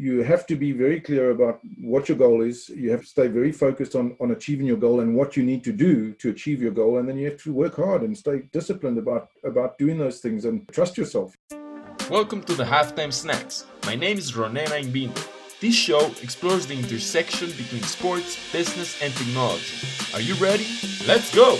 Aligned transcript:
you 0.00 0.22
have 0.22 0.46
to 0.46 0.56
be 0.56 0.72
very 0.72 0.98
clear 0.98 1.30
about 1.30 1.60
what 1.78 2.08
your 2.08 2.16
goal 2.16 2.40
is. 2.40 2.70
You 2.70 2.90
have 2.90 3.02
to 3.02 3.06
stay 3.06 3.28
very 3.28 3.52
focused 3.52 3.94
on 3.94 4.16
on 4.18 4.30
achieving 4.30 4.66
your 4.66 4.78
goal 4.78 5.00
and 5.00 5.14
what 5.14 5.36
you 5.36 5.42
need 5.42 5.62
to 5.64 5.72
do 5.72 6.14
to 6.14 6.30
achieve 6.30 6.62
your 6.62 6.72
goal, 6.72 6.98
and 6.98 7.06
then 7.06 7.18
you 7.18 7.26
have 7.30 7.42
to 7.42 7.52
work 7.52 7.76
hard 7.76 8.02
and 8.02 8.16
stay 8.16 8.38
disciplined 8.50 8.98
about 8.98 9.28
about 9.44 9.76
doing 9.76 9.98
those 9.98 10.20
things 10.20 10.46
and 10.46 10.66
trust 10.72 10.96
yourself. 10.96 11.36
Welcome 12.08 12.42
to 12.44 12.54
the 12.54 12.64
Halftime 12.64 13.12
Snacks. 13.12 13.66
My 13.84 13.94
name 13.94 14.16
is 14.16 14.32
Ronena 14.32 14.82
Imbindo. 14.82 15.22
This 15.60 15.74
show 15.74 16.06
explores 16.22 16.66
the 16.66 16.78
intersection 16.78 17.50
between 17.50 17.82
sports, 17.82 18.38
business, 18.52 19.02
and 19.02 19.12
technology. 19.12 19.76
Are 20.14 20.22
you 20.22 20.34
ready? 20.36 20.66
Let's 21.06 21.34
go! 21.34 21.58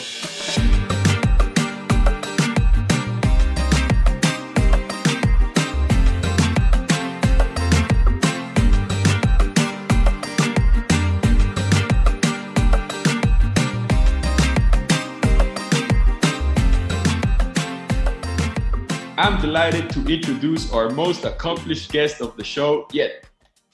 Delighted 19.41 19.89
to 19.93 20.05
introduce 20.05 20.71
our 20.71 20.91
most 20.91 21.25
accomplished 21.25 21.91
guest 21.91 22.21
of 22.21 22.37
the 22.37 22.45
show 22.45 22.87
yet. 22.93 23.25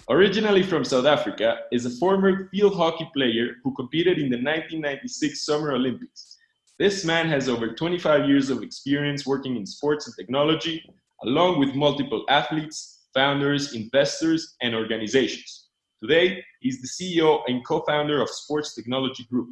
Originally 0.09 0.63
from 0.63 0.85
South 0.85 1.07
Africa, 1.07 1.59
is 1.73 1.85
a 1.85 1.91
former 1.91 2.49
field 2.51 2.77
hockey 2.77 3.11
player 3.13 3.57
who 3.65 3.75
competed 3.75 4.19
in 4.19 4.31
the 4.31 4.37
1996 4.37 5.45
Summer 5.45 5.73
Olympics. 5.73 6.39
This 6.79 7.05
man 7.05 7.27
has 7.27 7.49
over 7.49 7.75
25 7.75 8.29
years 8.29 8.49
of 8.49 8.63
experience 8.63 9.27
working 9.27 9.57
in 9.57 9.67
sports 9.67 10.07
and 10.07 10.15
technology, 10.15 10.89
along 11.25 11.59
with 11.59 11.75
multiple 11.75 12.25
athletes, 12.29 13.09
founders, 13.13 13.75
investors, 13.75 14.55
and 14.63 14.73
organizations. 14.73 15.67
Today, 16.01 16.45
he's 16.61 16.81
the 16.81 16.87
CEO 16.87 17.41
and 17.49 17.67
co-founder 17.67 18.23
of 18.23 18.31
Sports 18.31 18.73
Technology 18.73 19.25
Group, 19.25 19.49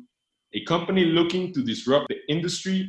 a 0.53 0.62
company 0.62 1.06
looking 1.06 1.53
to 1.55 1.64
disrupt 1.64 2.06
the 2.08 2.19
industry 2.28 2.88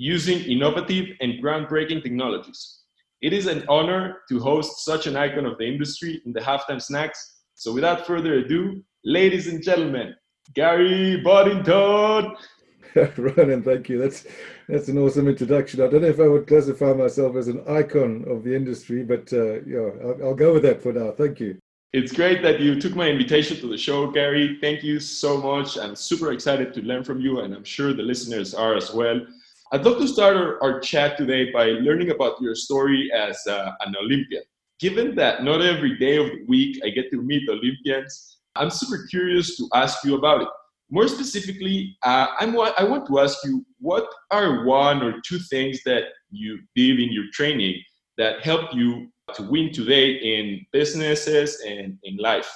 using 0.00 0.40
innovative 0.50 1.14
and 1.20 1.34
groundbreaking 1.44 2.02
technologies. 2.02 2.78
It 3.20 3.34
is 3.34 3.46
an 3.46 3.64
honor 3.68 4.22
to 4.30 4.40
host 4.40 4.82
such 4.82 5.06
an 5.06 5.14
icon 5.14 5.44
of 5.44 5.58
the 5.58 5.66
industry 5.66 6.22
in 6.24 6.32
the 6.32 6.40
halftime 6.40 6.80
snacks. 6.80 7.42
So, 7.54 7.70
without 7.74 8.06
further 8.06 8.38
ado, 8.38 8.82
ladies 9.04 9.46
and 9.46 9.62
gentlemen, 9.62 10.14
Gary 10.54 11.20
Boddington. 11.22 12.34
Ronan, 13.18 13.62
thank 13.62 13.90
you. 13.90 13.98
That's 13.98 14.24
that's 14.70 14.88
an 14.88 14.96
awesome 14.96 15.28
introduction. 15.28 15.82
I 15.82 15.88
don't 15.88 16.00
know 16.00 16.08
if 16.08 16.18
I 16.18 16.28
would 16.28 16.46
classify 16.46 16.94
myself 16.94 17.36
as 17.36 17.48
an 17.48 17.62
icon 17.68 18.24
of 18.26 18.42
the 18.42 18.56
industry, 18.56 19.04
but 19.04 19.30
uh, 19.34 19.60
yeah, 19.64 19.90
I'll, 20.02 20.28
I'll 20.28 20.34
go 20.34 20.54
with 20.54 20.62
that 20.62 20.82
for 20.82 20.94
now. 20.94 21.10
Thank 21.10 21.40
you. 21.40 21.58
It's 21.92 22.12
great 22.12 22.40
that 22.40 22.60
you 22.60 22.80
took 22.80 22.96
my 22.96 23.08
invitation 23.08 23.58
to 23.58 23.66
the 23.66 23.76
show, 23.76 24.10
Gary. 24.10 24.56
Thank 24.62 24.82
you 24.82 24.98
so 24.98 25.36
much. 25.36 25.76
I'm 25.76 25.94
super 25.94 26.32
excited 26.32 26.72
to 26.72 26.80
learn 26.80 27.04
from 27.04 27.20
you, 27.20 27.40
and 27.40 27.52
I'm 27.52 27.64
sure 27.64 27.92
the 27.92 28.02
listeners 28.02 28.54
are 28.54 28.76
as 28.76 28.94
well. 28.94 29.20
I'd 29.72 29.84
love 29.84 29.98
to 29.98 30.08
start 30.08 30.36
our, 30.36 30.60
our 30.64 30.80
chat 30.80 31.16
today 31.16 31.52
by 31.52 31.66
learning 31.66 32.10
about 32.10 32.40
your 32.40 32.56
story 32.56 33.08
as 33.14 33.38
uh, 33.46 33.70
an 33.86 33.94
Olympian. 34.02 34.42
Given 34.80 35.14
that 35.14 35.44
not 35.44 35.62
every 35.62 35.96
day 35.96 36.16
of 36.16 36.26
the 36.26 36.44
week 36.48 36.80
I 36.84 36.88
get 36.88 37.08
to 37.12 37.22
meet 37.22 37.48
Olympians, 37.48 38.38
I'm 38.56 38.68
super 38.68 39.06
curious 39.08 39.56
to 39.58 39.68
ask 39.72 40.02
you 40.04 40.16
about 40.16 40.42
it. 40.42 40.48
More 40.90 41.06
specifically, 41.06 41.96
uh, 42.02 42.26
I'm, 42.40 42.58
I 42.58 42.82
want 42.82 43.06
to 43.06 43.20
ask 43.20 43.38
you 43.44 43.64
what 43.78 44.08
are 44.32 44.64
one 44.64 45.04
or 45.04 45.20
two 45.24 45.38
things 45.38 45.84
that 45.84 46.06
you 46.32 46.58
did 46.74 46.98
in 46.98 47.12
your 47.12 47.26
training 47.32 47.80
that 48.18 48.40
helped 48.42 48.74
you 48.74 49.06
to 49.34 49.44
win 49.44 49.72
today 49.72 50.14
in 50.14 50.66
businesses 50.72 51.62
and 51.64 51.96
in 52.02 52.16
life? 52.16 52.50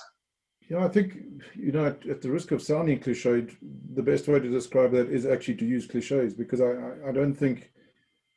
Yeah, 0.68 0.84
I 0.84 0.88
think, 0.88 1.16
you 1.54 1.72
know, 1.72 1.86
at, 1.86 2.06
at, 2.06 2.22
the 2.22 2.30
risk 2.30 2.50
of 2.50 2.62
sounding 2.62 2.98
cliched, 2.98 3.54
the 3.94 4.02
best 4.02 4.26
way 4.28 4.40
to 4.40 4.48
describe 4.48 4.92
that 4.92 5.10
is 5.10 5.26
actually 5.26 5.56
to 5.56 5.66
use 5.66 5.86
cliches 5.86 6.32
because 6.32 6.60
I, 6.62 6.72
I, 7.06 7.12
don't 7.12 7.34
think 7.34 7.70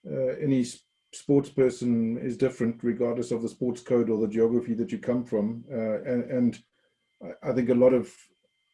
uh, 0.06 0.36
any 0.42 0.66
sports 1.14 1.50
person 1.50 2.18
is 2.18 2.36
different 2.36 2.84
regardless 2.84 3.32
of 3.32 3.42
the 3.42 3.50
sports 3.50 3.82
code 3.82 4.10
or 4.10 4.20
the 4.20 4.28
geography 4.28 4.74
that 4.74 4.92
you 4.92 4.98
come 4.98 5.24
from. 5.24 5.64
Uh, 5.72 6.02
and, 6.04 6.24
and 6.30 6.60
I 7.44 7.54
think 7.54 7.70
a 7.70 7.76
lot 7.76 7.94
of, 7.94 8.14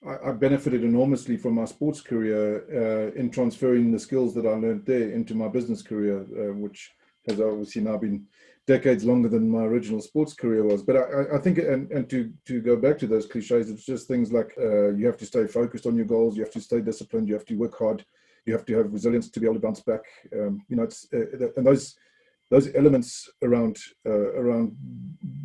I, 0.05 0.29
I 0.29 0.31
benefited 0.31 0.83
enormously 0.83 1.37
from 1.37 1.53
my 1.53 1.65
sports 1.65 2.01
career 2.01 2.65
uh, 2.73 3.19
in 3.19 3.29
transferring 3.29 3.91
the 3.91 3.99
skills 3.99 4.33
that 4.33 4.47
I 4.47 4.53
learned 4.55 4.87
there 4.87 5.11
into 5.11 5.35
my 5.35 5.47
business 5.47 5.83
career, 5.83 6.21
uh, 6.21 6.53
which 6.53 6.91
has 7.27 7.39
obviously 7.39 7.83
now 7.83 7.97
been 7.97 8.25
decades 8.65 9.03
longer 9.03 9.27
than 9.27 9.49
my 9.49 9.63
original 9.63 10.01
sports 10.01 10.33
career 10.33 10.63
was. 10.63 10.83
But 10.83 10.95
I, 10.95 11.35
I 11.35 11.39
think, 11.39 11.57
and, 11.57 11.91
and 11.91 12.09
to 12.09 12.31
to 12.45 12.61
go 12.61 12.75
back 12.75 12.97
to 12.99 13.07
those 13.07 13.25
cliches, 13.25 13.69
it's 13.69 13.85
just 13.85 14.07
things 14.07 14.31
like 14.31 14.53
uh, 14.57 14.89
you 14.93 15.05
have 15.05 15.17
to 15.17 15.25
stay 15.25 15.47
focused 15.47 15.85
on 15.85 15.95
your 15.95 16.05
goals, 16.05 16.35
you 16.35 16.43
have 16.43 16.53
to 16.53 16.61
stay 16.61 16.81
disciplined, 16.81 17.27
you 17.27 17.33
have 17.33 17.45
to 17.45 17.55
work 17.55 17.77
hard, 17.77 18.05
you 18.45 18.53
have 18.53 18.65
to 18.65 18.77
have 18.77 18.93
resilience 18.93 19.29
to 19.29 19.39
be 19.39 19.45
able 19.45 19.55
to 19.55 19.61
bounce 19.61 19.81
back. 19.81 20.03
Um, 20.33 20.61
you 20.69 20.75
know, 20.77 20.83
it's 20.83 21.07
uh, 21.13 21.49
and 21.57 21.67
those 21.67 21.95
those 22.49 22.73
elements 22.75 23.29
around 23.41 23.77
uh, 24.05 24.33
around 24.41 24.75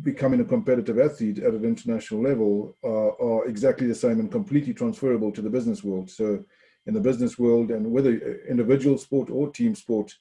becoming 0.03 0.41
a 0.41 0.45
competitive 0.45 0.99
athlete 0.99 1.39
at 1.39 1.53
an 1.53 1.65
international 1.65 2.21
level 2.21 2.77
are, 2.83 3.21
are 3.21 3.47
exactly 3.47 3.87
the 3.87 3.95
same 3.95 4.19
and 4.19 4.31
completely 4.31 4.73
transferable 4.73 5.31
to 5.31 5.41
the 5.41 5.49
business 5.49 5.83
world. 5.83 6.09
So 6.09 6.43
in 6.85 6.93
the 6.93 7.01
business 7.01 7.37
world, 7.37 7.71
and 7.71 7.91
whether 7.91 8.11
uh, 8.11 8.49
individual 8.49 8.97
sport 8.97 9.29
or 9.29 9.49
team 9.51 9.75
sport 9.75 10.15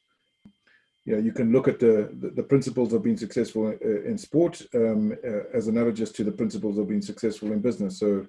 you 1.08 1.14
know, 1.14 1.22
you 1.22 1.32
can 1.32 1.50
look 1.52 1.68
at 1.68 1.80
the, 1.80 2.10
the, 2.34 2.42
principles 2.42 2.92
of 2.92 3.02
being 3.02 3.16
successful 3.16 3.68
in, 3.68 4.02
in 4.08 4.18
sport 4.18 4.60
um, 4.74 5.16
uh, 5.26 5.56
as 5.56 5.66
analogous 5.66 6.12
to 6.12 6.22
the 6.22 6.30
principles 6.30 6.76
of 6.76 6.86
being 6.86 7.00
successful 7.00 7.50
in 7.50 7.60
business. 7.60 7.98
So, 7.98 8.26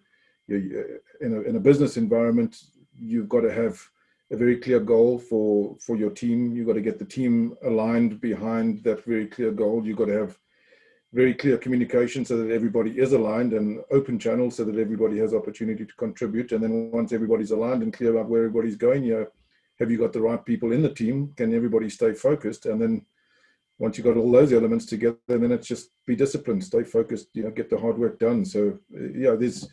you, 0.48 0.58
uh, 0.80 1.26
in, 1.26 1.34
a, 1.34 1.42
in 1.42 1.56
a 1.58 1.60
business 1.60 1.98
environment, 1.98 2.56
you've 2.98 3.28
got 3.28 3.42
to 3.42 3.52
have 3.54 3.78
a 4.32 4.38
very 4.38 4.56
clear 4.56 4.80
goal 4.80 5.20
for 5.20 5.76
for 5.86 5.98
your 5.98 6.12
team. 6.12 6.54
You've 6.54 6.68
got 6.68 6.80
to 6.80 6.88
get 6.90 7.00
the 7.00 7.12
team 7.18 7.54
aligned 7.66 8.22
behind 8.22 8.82
that 8.86 9.04
very 9.04 9.28
clear 9.28 9.52
goal. 9.52 9.86
You've 9.86 9.98
got 9.98 10.06
to 10.06 10.20
have 10.22 10.40
very 11.12 11.34
clear 11.34 11.58
communication 11.58 12.24
so 12.24 12.38
that 12.38 12.50
everybody 12.50 12.92
is 12.92 13.12
aligned 13.12 13.52
and 13.52 13.82
open 13.92 14.18
channels 14.18 14.56
so 14.56 14.64
that 14.64 14.78
everybody 14.78 15.18
has 15.18 15.34
opportunity 15.34 15.86
to 15.86 15.96
contribute. 15.96 16.54
And 16.54 16.64
then 16.64 16.92
once 16.92 17.12
everybody's 17.12 17.52
aligned 17.52 17.84
and 17.84 17.92
clear 17.92 18.12
about 18.12 18.30
where 18.30 18.46
everybody's 18.46 18.78
going, 18.78 19.04
you 19.04 19.28
have 19.80 19.90
you 19.90 19.98
got 19.98 20.14
the 20.14 20.22
right 20.22 20.44
people 20.44 20.72
in 20.72 20.82
the 20.82 20.94
team? 20.94 21.34
Can 21.38 21.54
everybody 21.54 21.90
stay 21.90 22.14
focused? 22.14 22.66
And 22.66 22.82
then 22.82 23.06
once 23.78 23.98
you've 23.98 24.06
got 24.06 24.18
all 24.18 24.32
those 24.32 24.52
elements 24.52 24.86
together, 24.86 25.18
then 25.28 25.52
it's 25.52 25.68
just 25.68 25.92
be 26.06 26.16
disciplined, 26.16 26.64
stay 26.64 26.84
focused, 26.84 27.28
you 27.34 27.44
know, 27.44 27.52
get 27.52 27.70
the 27.70 27.78
hard 27.78 27.98
work 27.98 28.20
done. 28.20 28.44
So 28.44 28.78
yeah, 29.16 29.36
there's, 29.36 29.70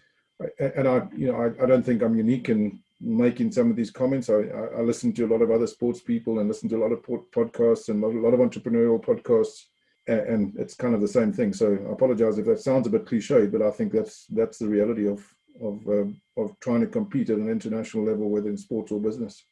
and 0.59 0.87
I, 0.87 1.09
you 1.17 1.33
know, 1.33 1.37
I, 1.37 1.62
I 1.62 1.67
don't 1.67 1.84
think 1.84 2.03
I'm 2.03 2.17
unique 2.17 2.49
in 2.49 2.81
making 3.00 3.50
some 3.53 3.69
of 3.69 3.77
these 3.77 3.91
comments. 3.91 4.31
I, 4.31 4.43
I, 4.78 4.81
listen 4.81 5.12
to 5.15 5.27
a 5.27 5.33
lot 5.33 5.43
of 5.43 5.50
other 5.50 5.67
sports 5.67 6.00
people 6.00 6.38
and 6.38 6.49
listen 6.49 6.69
to 6.71 6.77
a 6.77 6.83
lot 6.83 6.93
of 6.93 7.03
podcasts 7.03 7.88
and 7.88 8.03
a 8.03 8.06
lot 8.06 8.33
of 8.33 8.41
entrepreneurial 8.41 9.03
podcasts, 9.05 9.65
and, 10.06 10.55
it's 10.56 10.75
kind 10.75 10.94
of 10.94 11.00
the 11.00 11.09
same 11.09 11.33
thing. 11.33 11.53
So 11.53 11.73
I 11.88 11.93
apologize 11.93 12.38
if 12.38 12.47
that 12.47 12.61
sounds 12.61 12.87
a 12.87 12.91
bit 12.91 13.06
cliche, 13.06 13.47
but 13.47 13.61
I 13.61 13.71
think 13.71 13.93
that's 13.93 14.27
that's 14.27 14.59
the 14.59 14.69
reality 14.69 15.09
of 15.09 15.27
of 15.61 15.87
um, 15.88 16.21
of 16.37 16.59
trying 16.61 16.81
to 16.81 16.87
compete 16.87 17.31
at 17.31 17.38
an 17.38 17.50
international 17.50 18.05
level, 18.05 18.31
whether 18.31 18.49
in 18.49 18.56
sports 18.56 18.93
or 18.93 19.00
business. 19.00 19.44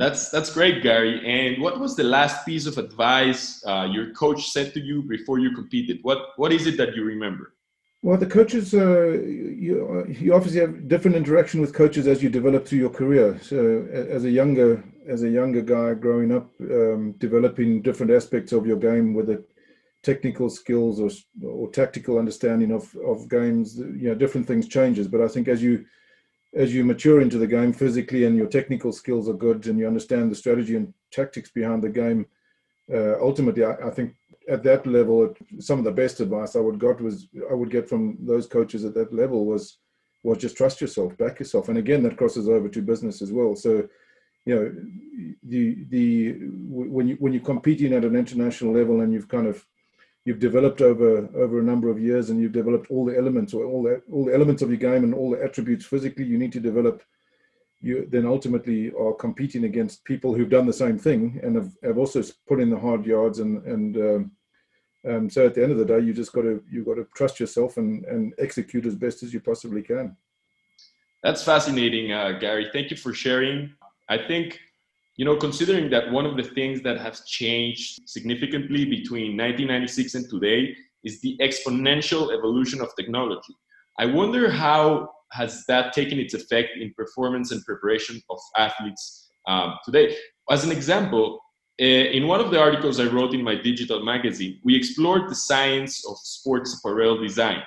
That's 0.00 0.30
that's 0.30 0.50
great, 0.50 0.82
Gary. 0.82 1.14
And 1.26 1.62
what 1.62 1.78
was 1.78 1.94
the 1.94 2.04
last 2.04 2.46
piece 2.46 2.64
of 2.64 2.78
advice 2.78 3.62
uh, 3.66 3.86
your 3.92 4.14
coach 4.14 4.48
said 4.48 4.72
to 4.72 4.80
you 4.80 5.02
before 5.02 5.38
you 5.38 5.54
competed? 5.54 5.98
What 6.00 6.20
what 6.36 6.52
is 6.54 6.66
it 6.66 6.78
that 6.78 6.96
you 6.96 7.04
remember? 7.04 7.52
Well, 8.02 8.16
the 8.16 8.24
coaches, 8.24 8.72
uh, 8.72 9.10
you, 9.66 10.06
you 10.08 10.32
obviously 10.32 10.60
have 10.62 10.88
different 10.88 11.18
interaction 11.18 11.60
with 11.60 11.74
coaches 11.74 12.06
as 12.06 12.22
you 12.22 12.30
develop 12.30 12.66
through 12.66 12.78
your 12.78 12.88
career. 12.88 13.38
So, 13.42 13.86
as 13.92 14.24
a 14.24 14.30
younger 14.30 14.82
as 15.06 15.22
a 15.22 15.28
younger 15.28 15.60
guy 15.60 15.92
growing 15.92 16.32
up, 16.32 16.48
um, 16.62 17.12
developing 17.18 17.82
different 17.82 18.10
aspects 18.10 18.52
of 18.52 18.66
your 18.66 18.78
game, 18.78 19.12
whether 19.12 19.42
technical 20.02 20.48
skills 20.48 20.98
or 20.98 21.10
or 21.46 21.70
tactical 21.72 22.18
understanding 22.18 22.72
of 22.72 22.84
of 23.06 23.28
games, 23.28 23.76
you 23.76 24.08
know, 24.08 24.14
different 24.14 24.46
things 24.46 24.66
changes. 24.66 25.08
But 25.08 25.20
I 25.20 25.28
think 25.28 25.46
as 25.46 25.62
you 25.62 25.84
as 26.54 26.74
you 26.74 26.84
mature 26.84 27.20
into 27.20 27.38
the 27.38 27.46
game 27.46 27.72
physically 27.72 28.24
and 28.24 28.36
your 28.36 28.48
technical 28.48 28.92
skills 28.92 29.28
are 29.28 29.34
good 29.34 29.66
and 29.66 29.78
you 29.78 29.86
understand 29.86 30.30
the 30.30 30.36
strategy 30.36 30.76
and 30.76 30.92
tactics 31.12 31.50
behind 31.50 31.82
the 31.82 31.88
game, 31.88 32.26
uh, 32.92 33.18
ultimately, 33.20 33.64
I, 33.64 33.74
I, 33.74 33.90
think 33.90 34.14
at 34.48 34.64
that 34.64 34.84
level, 34.86 35.32
some 35.60 35.78
of 35.78 35.84
the 35.84 35.92
best 35.92 36.18
advice 36.18 36.56
I 36.56 36.60
would 36.60 36.80
got 36.80 37.00
was 37.00 37.28
I 37.48 37.54
would 37.54 37.70
get 37.70 37.88
from 37.88 38.18
those 38.20 38.46
coaches 38.46 38.84
at 38.84 38.94
that 38.94 39.12
level 39.12 39.46
was 39.46 39.78
was 40.22 40.38
just 40.38 40.56
trust 40.56 40.80
yourself, 40.80 41.16
back 41.16 41.38
yourself, 41.38 41.68
and 41.68 41.78
again 41.78 42.02
that 42.02 42.16
crosses 42.16 42.48
over 42.48 42.68
to 42.68 42.82
business 42.82 43.22
as 43.22 43.32
well. 43.32 43.54
So, 43.54 43.88
you 44.44 44.54
know, 44.54 44.74
the 45.44 45.84
the 45.88 46.32
when 46.68 47.06
you 47.06 47.16
when 47.20 47.32
you're 47.32 47.42
competing 47.42 47.92
at 47.94 48.04
an 48.04 48.16
international 48.16 48.74
level 48.74 49.02
and 49.02 49.12
you've 49.12 49.28
kind 49.28 49.46
of 49.46 49.64
you've 50.24 50.38
developed 50.38 50.80
over 50.80 51.28
over 51.34 51.60
a 51.60 51.62
number 51.70 51.88
of 51.90 52.00
years 52.00 52.30
and 52.30 52.40
you've 52.40 52.52
developed 52.52 52.90
all 52.90 53.04
the 53.04 53.16
elements 53.16 53.54
or 53.54 53.64
all 53.64 53.82
the 53.82 54.02
all 54.12 54.24
the 54.24 54.34
elements 54.34 54.62
of 54.62 54.70
your 54.70 54.78
game 54.78 55.04
and 55.04 55.14
all 55.14 55.30
the 55.30 55.42
attributes 55.42 55.84
physically 55.84 56.24
you 56.24 56.38
need 56.38 56.52
to 56.52 56.60
develop 56.60 57.02
you 57.80 58.06
then 58.10 58.26
ultimately 58.26 58.92
are 58.92 59.14
competing 59.14 59.64
against 59.64 60.04
people 60.04 60.34
who've 60.34 60.50
done 60.50 60.66
the 60.66 60.72
same 60.72 60.98
thing 60.98 61.40
and 61.42 61.56
have, 61.56 61.72
have 61.82 61.98
also 61.98 62.22
put 62.46 62.60
in 62.60 62.70
the 62.70 62.78
hard 62.78 63.06
yards 63.06 63.38
and 63.38 63.64
and 63.66 63.96
um, 63.96 64.30
Um, 65.08 65.30
so 65.30 65.46
at 65.46 65.54
the 65.54 65.62
end 65.62 65.72
of 65.72 65.78
the 65.78 65.84
day, 65.92 66.00
you 66.00 66.12
just 66.12 66.32
got 66.32 66.42
to 66.42 66.62
you 66.70 66.84
got 66.84 66.96
to 66.96 67.06
trust 67.14 67.40
yourself 67.40 67.76
and 67.78 68.04
and 68.04 68.34
execute 68.38 68.84
as 68.86 68.94
best 68.94 69.22
as 69.22 69.32
you 69.32 69.40
possibly 69.40 69.82
can. 69.82 70.16
That's 71.22 71.42
fascinating, 71.42 72.12
uh, 72.12 72.32
Gary. 72.38 72.68
Thank 72.72 72.90
you 72.90 72.96
for 72.96 73.12
sharing. 73.14 73.72
I 74.08 74.18
think 74.18 74.60
you 75.20 75.26
know, 75.26 75.36
considering 75.36 75.90
that 75.90 76.10
one 76.10 76.24
of 76.24 76.38
the 76.38 76.42
things 76.42 76.80
that 76.80 76.98
has 76.98 77.20
changed 77.26 78.00
significantly 78.06 78.86
between 78.86 79.36
1996 79.36 80.14
and 80.14 80.30
today 80.30 80.74
is 81.04 81.20
the 81.20 81.36
exponential 81.42 82.34
evolution 82.34 82.80
of 82.80 82.88
technology. 82.96 83.54
I 83.98 84.06
wonder 84.06 84.50
how 84.50 85.10
has 85.32 85.66
that 85.66 85.92
taken 85.92 86.18
its 86.18 86.32
effect 86.32 86.70
in 86.80 86.94
performance 86.94 87.52
and 87.52 87.62
preparation 87.66 88.22
of 88.30 88.38
athletes 88.56 89.28
um, 89.46 89.74
today. 89.84 90.16
As 90.50 90.64
an 90.64 90.72
example, 90.72 91.38
eh, 91.78 92.04
in 92.16 92.26
one 92.26 92.40
of 92.40 92.50
the 92.50 92.58
articles 92.58 92.98
I 92.98 93.04
wrote 93.04 93.34
in 93.34 93.44
my 93.44 93.56
digital 93.56 94.02
magazine, 94.02 94.58
we 94.64 94.74
explored 94.74 95.28
the 95.28 95.34
science 95.34 96.02
of 96.08 96.16
sports 96.16 96.80
apparel 96.82 97.20
design. 97.20 97.62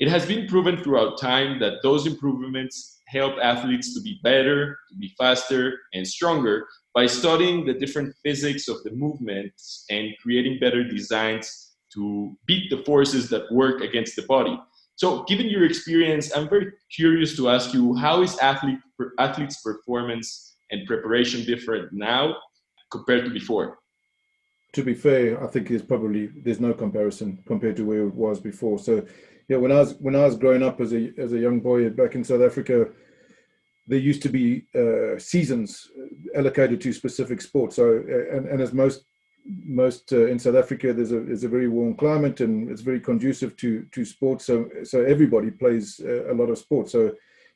It 0.00 0.08
has 0.08 0.26
been 0.26 0.48
proven 0.48 0.82
throughout 0.82 1.20
time 1.20 1.60
that 1.60 1.84
those 1.84 2.08
improvements 2.08 3.00
help 3.06 3.34
athletes 3.40 3.94
to 3.94 4.00
be 4.00 4.18
better, 4.24 4.76
to 4.88 4.96
be 4.96 5.12
faster, 5.18 5.78
and 5.94 6.06
stronger 6.06 6.66
by 6.94 7.06
studying 7.06 7.64
the 7.64 7.74
different 7.74 8.14
physics 8.22 8.68
of 8.68 8.82
the 8.82 8.90
movements 8.90 9.84
and 9.90 10.10
creating 10.22 10.58
better 10.58 10.82
designs 10.82 11.74
to 11.94 12.36
beat 12.46 12.70
the 12.70 12.82
forces 12.84 13.28
that 13.30 13.50
work 13.52 13.80
against 13.80 14.16
the 14.16 14.22
body. 14.22 14.58
So, 14.96 15.24
given 15.24 15.48
your 15.48 15.64
experience, 15.64 16.36
I'm 16.36 16.48
very 16.48 16.72
curious 16.94 17.34
to 17.36 17.48
ask 17.48 17.72
you 17.72 17.94
how 17.94 18.22
is 18.22 18.38
athlete 18.38 18.80
athletes' 19.18 19.62
performance 19.62 20.56
and 20.70 20.86
preparation 20.86 21.44
different 21.44 21.92
now 21.92 22.36
compared 22.90 23.24
to 23.24 23.30
before? 23.30 23.78
To 24.74 24.84
be 24.84 24.94
fair, 24.94 25.42
I 25.42 25.46
think 25.48 25.68
there's 25.68 25.82
probably 25.82 26.28
there's 26.44 26.60
no 26.60 26.74
comparison 26.74 27.42
compared 27.46 27.76
to 27.76 27.84
where 27.84 28.02
it 28.02 28.14
was 28.14 28.40
before. 28.40 28.78
So, 28.78 29.04
yeah, 29.48 29.56
when 29.56 29.72
I 29.72 29.78
was 29.80 29.94
when 29.94 30.14
I 30.14 30.24
was 30.24 30.36
growing 30.36 30.62
up 30.62 30.80
as 30.80 30.92
a 30.92 31.12
as 31.18 31.32
a 31.32 31.38
young 31.38 31.60
boy 31.60 31.88
back 31.90 32.14
in 32.14 32.22
South 32.22 32.42
Africa, 32.42 32.86
there 33.90 33.98
used 33.98 34.22
to 34.22 34.28
be 34.28 34.64
uh, 34.74 35.18
seasons 35.18 35.90
allocated 36.36 36.80
to 36.80 36.92
specific 36.92 37.40
sports. 37.42 37.74
So, 37.76 38.04
uh, 38.08 38.36
and, 38.36 38.46
and 38.46 38.60
as 38.60 38.72
most 38.72 39.04
most 39.64 40.12
uh, 40.12 40.26
in 40.26 40.38
South 40.38 40.54
Africa, 40.54 40.92
there's 40.92 41.12
a 41.12 41.20
there's 41.20 41.44
a 41.44 41.48
very 41.56 41.68
warm 41.68 41.94
climate 41.96 42.40
and 42.40 42.70
it's 42.70 42.82
very 42.82 43.00
conducive 43.00 43.56
to 43.56 43.84
to 43.90 44.04
sports. 44.04 44.44
So 44.44 44.68
so 44.84 45.02
everybody 45.02 45.50
plays 45.50 46.00
uh, 46.04 46.32
a 46.32 46.34
lot 46.34 46.50
of 46.50 46.58
sports. 46.58 46.92
So 46.92 47.00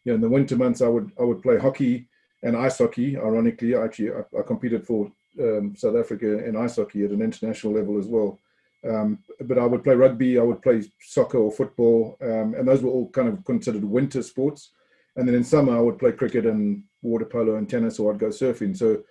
you 0.04 0.10
know, 0.10 0.14
in 0.14 0.20
the 0.20 0.28
winter 0.28 0.56
months, 0.56 0.82
I 0.82 0.88
would 0.88 1.12
I 1.20 1.22
would 1.22 1.40
play 1.40 1.56
hockey 1.56 2.08
and 2.42 2.56
ice 2.56 2.78
hockey. 2.78 3.16
Ironically, 3.16 3.76
actually, 3.76 4.10
I, 4.10 4.40
I 4.40 4.42
competed 4.42 4.84
for 4.84 5.12
um, 5.40 5.74
South 5.76 5.96
Africa 5.96 6.44
in 6.44 6.56
ice 6.56 6.76
hockey 6.76 7.04
at 7.04 7.12
an 7.12 7.22
international 7.22 7.74
level 7.74 7.96
as 7.96 8.06
well. 8.06 8.38
Um, 8.88 9.18
but 9.40 9.58
I 9.58 9.66
would 9.66 9.84
play 9.84 9.94
rugby, 9.94 10.38
I 10.38 10.42
would 10.42 10.62
play 10.62 10.82
soccer 11.00 11.38
or 11.38 11.50
football, 11.50 12.18
um, 12.20 12.54
and 12.54 12.68
those 12.68 12.82
were 12.82 12.90
all 12.90 13.08
kind 13.10 13.28
of 13.28 13.42
considered 13.44 13.84
winter 13.84 14.22
sports. 14.22 14.72
And 15.16 15.28
then 15.28 15.34
in 15.34 15.44
summer, 15.44 15.76
I 15.76 15.80
would 15.80 15.98
play 15.98 16.12
cricket 16.12 16.46
and 16.46 16.82
water 17.02 17.24
polo 17.24 17.56
and 17.56 17.68
tennis, 17.68 17.98
or 17.98 18.12
I'd 18.12 18.18
go 18.18 18.28
surfing. 18.28 18.76
So 18.76 19.04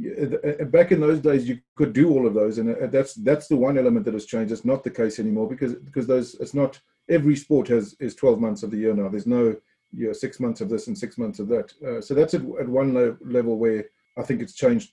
uh, 0.00 0.64
back 0.66 0.92
in 0.92 1.00
those 1.00 1.18
days 1.18 1.48
you 1.48 1.58
could 1.74 1.92
do 1.92 2.10
all 2.10 2.24
of 2.24 2.32
those 2.32 2.58
and 2.58 2.70
uh, 2.70 2.86
that's 2.86 3.14
that's 3.14 3.48
the 3.48 3.56
one 3.56 3.76
element 3.76 4.04
that 4.04 4.14
has 4.14 4.26
changed. 4.26 4.52
It's 4.52 4.64
not 4.64 4.84
the 4.84 4.90
case 4.90 5.18
anymore 5.18 5.48
because 5.48 5.74
because 5.74 6.06
those 6.06 6.36
it's 6.36 6.54
not 6.54 6.78
every 7.08 7.34
sport 7.34 7.66
has 7.68 7.96
is 7.98 8.14
12 8.14 8.38
months 8.38 8.62
of 8.62 8.70
the 8.70 8.76
year 8.76 8.94
now. 8.94 9.08
There's 9.08 9.26
no 9.26 9.56
you 9.92 10.06
know, 10.06 10.12
six 10.12 10.38
months 10.38 10.60
of 10.60 10.68
this 10.68 10.86
and 10.86 10.96
six 10.96 11.18
months 11.18 11.40
of 11.40 11.48
that. 11.48 11.72
Uh, 11.84 12.00
so 12.00 12.14
that's 12.14 12.34
at, 12.34 12.42
at 12.60 12.68
one 12.68 13.16
level 13.20 13.56
where 13.56 13.86
i 14.16 14.22
think 14.22 14.40
it's 14.40 14.54
changed 14.54 14.92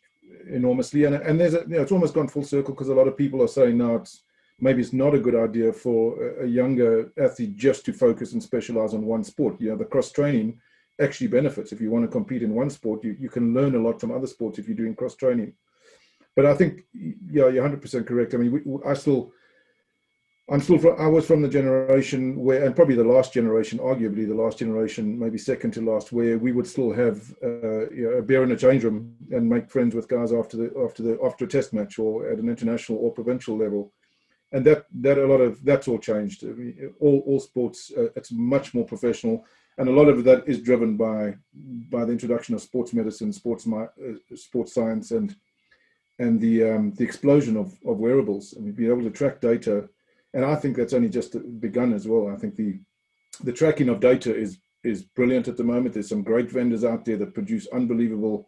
enormously. 0.50 1.04
And 1.04 1.16
and 1.16 1.40
there's 1.40 1.54
a, 1.54 1.60
you 1.68 1.76
know, 1.76 1.82
it's 1.84 1.92
almost 1.92 2.16
gone 2.16 2.28
full 2.28 2.44
circle 2.44 2.74
because 2.74 2.90
a 2.90 2.96
lot 2.96 3.08
of 3.08 3.16
people 3.16 3.44
are 3.44 3.48
saying 3.48 3.78
now 3.78 3.96
it's 3.98 4.24
maybe 4.60 4.82
it's 4.82 4.94
not 4.94 5.16
a 5.16 5.20
good 5.20 5.36
idea 5.36 5.72
for 5.72 6.42
a, 6.42 6.48
younger 6.48 7.12
athlete 7.18 7.56
just 7.56 7.86
to 7.86 7.94
focus 7.94 8.34
and 8.34 8.42
specialize 8.42 8.94
on 8.94 9.06
one 9.06 9.24
sport 9.24 9.60
you 9.60 9.70
know 9.70 9.78
the 9.78 9.86
cross 9.86 10.12
training 10.12 10.60
actually 11.00 11.28
benefits. 11.28 11.72
If 11.72 11.82
you 11.82 11.92
want 11.92 12.06
to 12.06 12.12
compete 12.12 12.44
in 12.44 12.54
one 12.54 12.70
sport, 12.70 13.04
you, 13.04 13.16
you 13.20 13.30
can 13.30 13.54
learn 13.54 13.76
a 13.76 13.80
lot 13.80 14.00
from 14.00 14.12
other 14.12 14.28
sports 14.28 14.60
if 14.60 14.68
you're 14.68 14.78
doing 14.78 14.96
cross 14.96 15.16
training. 15.16 15.54
But 16.36 16.46
I 16.46 16.54
think, 16.54 16.82
yeah, 16.94 17.48
you're 17.48 17.68
100% 17.68 18.06
correct. 18.06 18.34
I 18.34 18.38
mean, 18.38 18.52
we, 18.52 18.62
I 18.86 18.94
still, 18.94 19.32
I'm 20.50 20.62
still, 20.62 20.78
from, 20.78 21.00
I 21.00 21.08
was 21.08 21.26
from 21.26 21.42
the 21.42 21.48
generation 21.48 22.36
where, 22.36 22.66
and 22.66 22.76
probably 22.76 22.96
the 22.96 23.04
last 23.04 23.34
generation, 23.34 23.80
arguably 23.80 24.28
the 24.28 24.36
last 24.36 24.60
generation, 24.60 25.18
maybe 25.18 25.38
second 25.38 25.72
to 25.72 25.82
last, 25.82 26.12
where 26.12 26.38
we 26.38 26.52
would 26.52 26.68
still 26.68 26.92
have 26.92 27.34
uh, 27.44 27.90
you 27.90 28.10
know, 28.10 28.18
a 28.18 28.22
beer 28.22 28.44
in 28.44 28.52
a 28.52 28.58
change 28.58 28.84
room 28.84 29.16
and 29.32 29.50
make 29.50 29.72
friends 29.72 29.96
with 29.96 30.10
guys 30.10 30.34
after 30.34 30.58
the 30.58 30.72
after 30.86 31.02
the 31.02 31.18
after 31.26 31.46
a 31.46 31.48
test 31.48 31.74
match 31.74 31.98
or 31.98 32.30
at 32.30 32.38
an 32.38 32.50
international 32.50 33.00
or 33.00 33.12
provincial 33.12 33.58
level 33.58 33.92
and 34.52 34.66
that 34.66 34.86
that 35.02 35.18
a 35.18 35.26
lot 35.26 35.42
of 35.42 35.64
that's 35.64 35.88
all 35.88 36.00
changed. 36.00 36.44
I 36.44 36.48
mean, 36.48 36.94
all 37.00 37.20
all 37.26 37.40
sports, 37.40 37.92
uh, 37.98 38.10
it's 38.16 38.32
much 38.32 38.74
more 38.74 38.86
professional 38.86 39.46
and 39.78 39.90
a 39.90 39.92
lot 39.92 40.08
of 40.08 40.24
that 40.24 40.48
is 40.48 40.62
driven 40.62 40.96
by 40.98 41.36
by 41.90 42.06
the 42.06 42.12
introduction 42.12 42.56
of 42.56 42.62
sports 42.62 42.94
medicine, 42.94 43.34
sports 43.34 43.68
uh, 43.68 43.88
sports 44.36 44.74
science, 44.74 45.12
and 45.12 45.36
and 46.20 46.40
the 46.40 46.64
um, 46.64 46.94
the 46.94 47.04
explosion 47.04 47.58
of, 47.58 47.74
of 47.86 47.98
wearables. 47.98 48.54
I 48.58 48.62
mean, 48.62 48.74
being 48.74 48.92
able 48.92 49.04
to 49.04 49.10
track 49.10 49.42
data, 49.42 49.90
and 50.34 50.46
I 50.46 50.56
think 50.56 50.78
that's 50.78 50.94
only 50.94 51.10
just 51.10 51.36
begun 51.60 51.94
as 51.94 52.08
well. 52.08 52.30
I 52.30 52.38
think 52.38 52.56
the 52.56 52.80
the 53.44 53.54
tracking 53.54 53.90
of 53.90 54.00
data 54.00 54.34
is 54.36 54.58
is 54.84 55.04
brilliant 55.04 55.48
at 55.48 55.58
the 55.58 55.64
moment. 55.64 55.94
There's 55.94 56.10
some 56.10 56.24
great 56.24 56.50
vendors 56.50 56.86
out 56.86 57.04
there 57.04 57.18
that 57.18 57.34
produce 57.34 57.68
unbelievable 57.68 58.48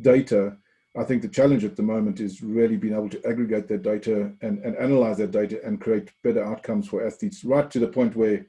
data. 0.00 0.56
I 0.96 1.04
think 1.04 1.22
the 1.22 1.28
challenge 1.28 1.64
at 1.64 1.76
the 1.76 1.82
moment 1.82 2.20
is 2.20 2.42
really 2.42 2.76
being 2.76 2.94
able 2.94 3.08
to 3.08 3.26
aggregate 3.26 3.66
that 3.68 3.82
data 3.82 4.32
and, 4.42 4.58
and 4.58 4.76
analyze 4.76 5.16
that 5.18 5.30
data 5.30 5.60
and 5.64 5.80
create 5.80 6.10
better 6.22 6.44
outcomes 6.44 6.86
for 6.86 7.06
athletes, 7.06 7.44
right 7.44 7.70
to 7.70 7.78
the 7.78 7.88
point 7.88 8.14
where 8.14 8.46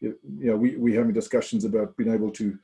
you 0.00 0.16
know, 0.22 0.56
we, 0.56 0.76
we 0.76 0.94
having 0.94 1.14
discussions 1.14 1.64
about 1.64 1.96
being 1.96 2.12
able 2.12 2.30
to 2.32 2.58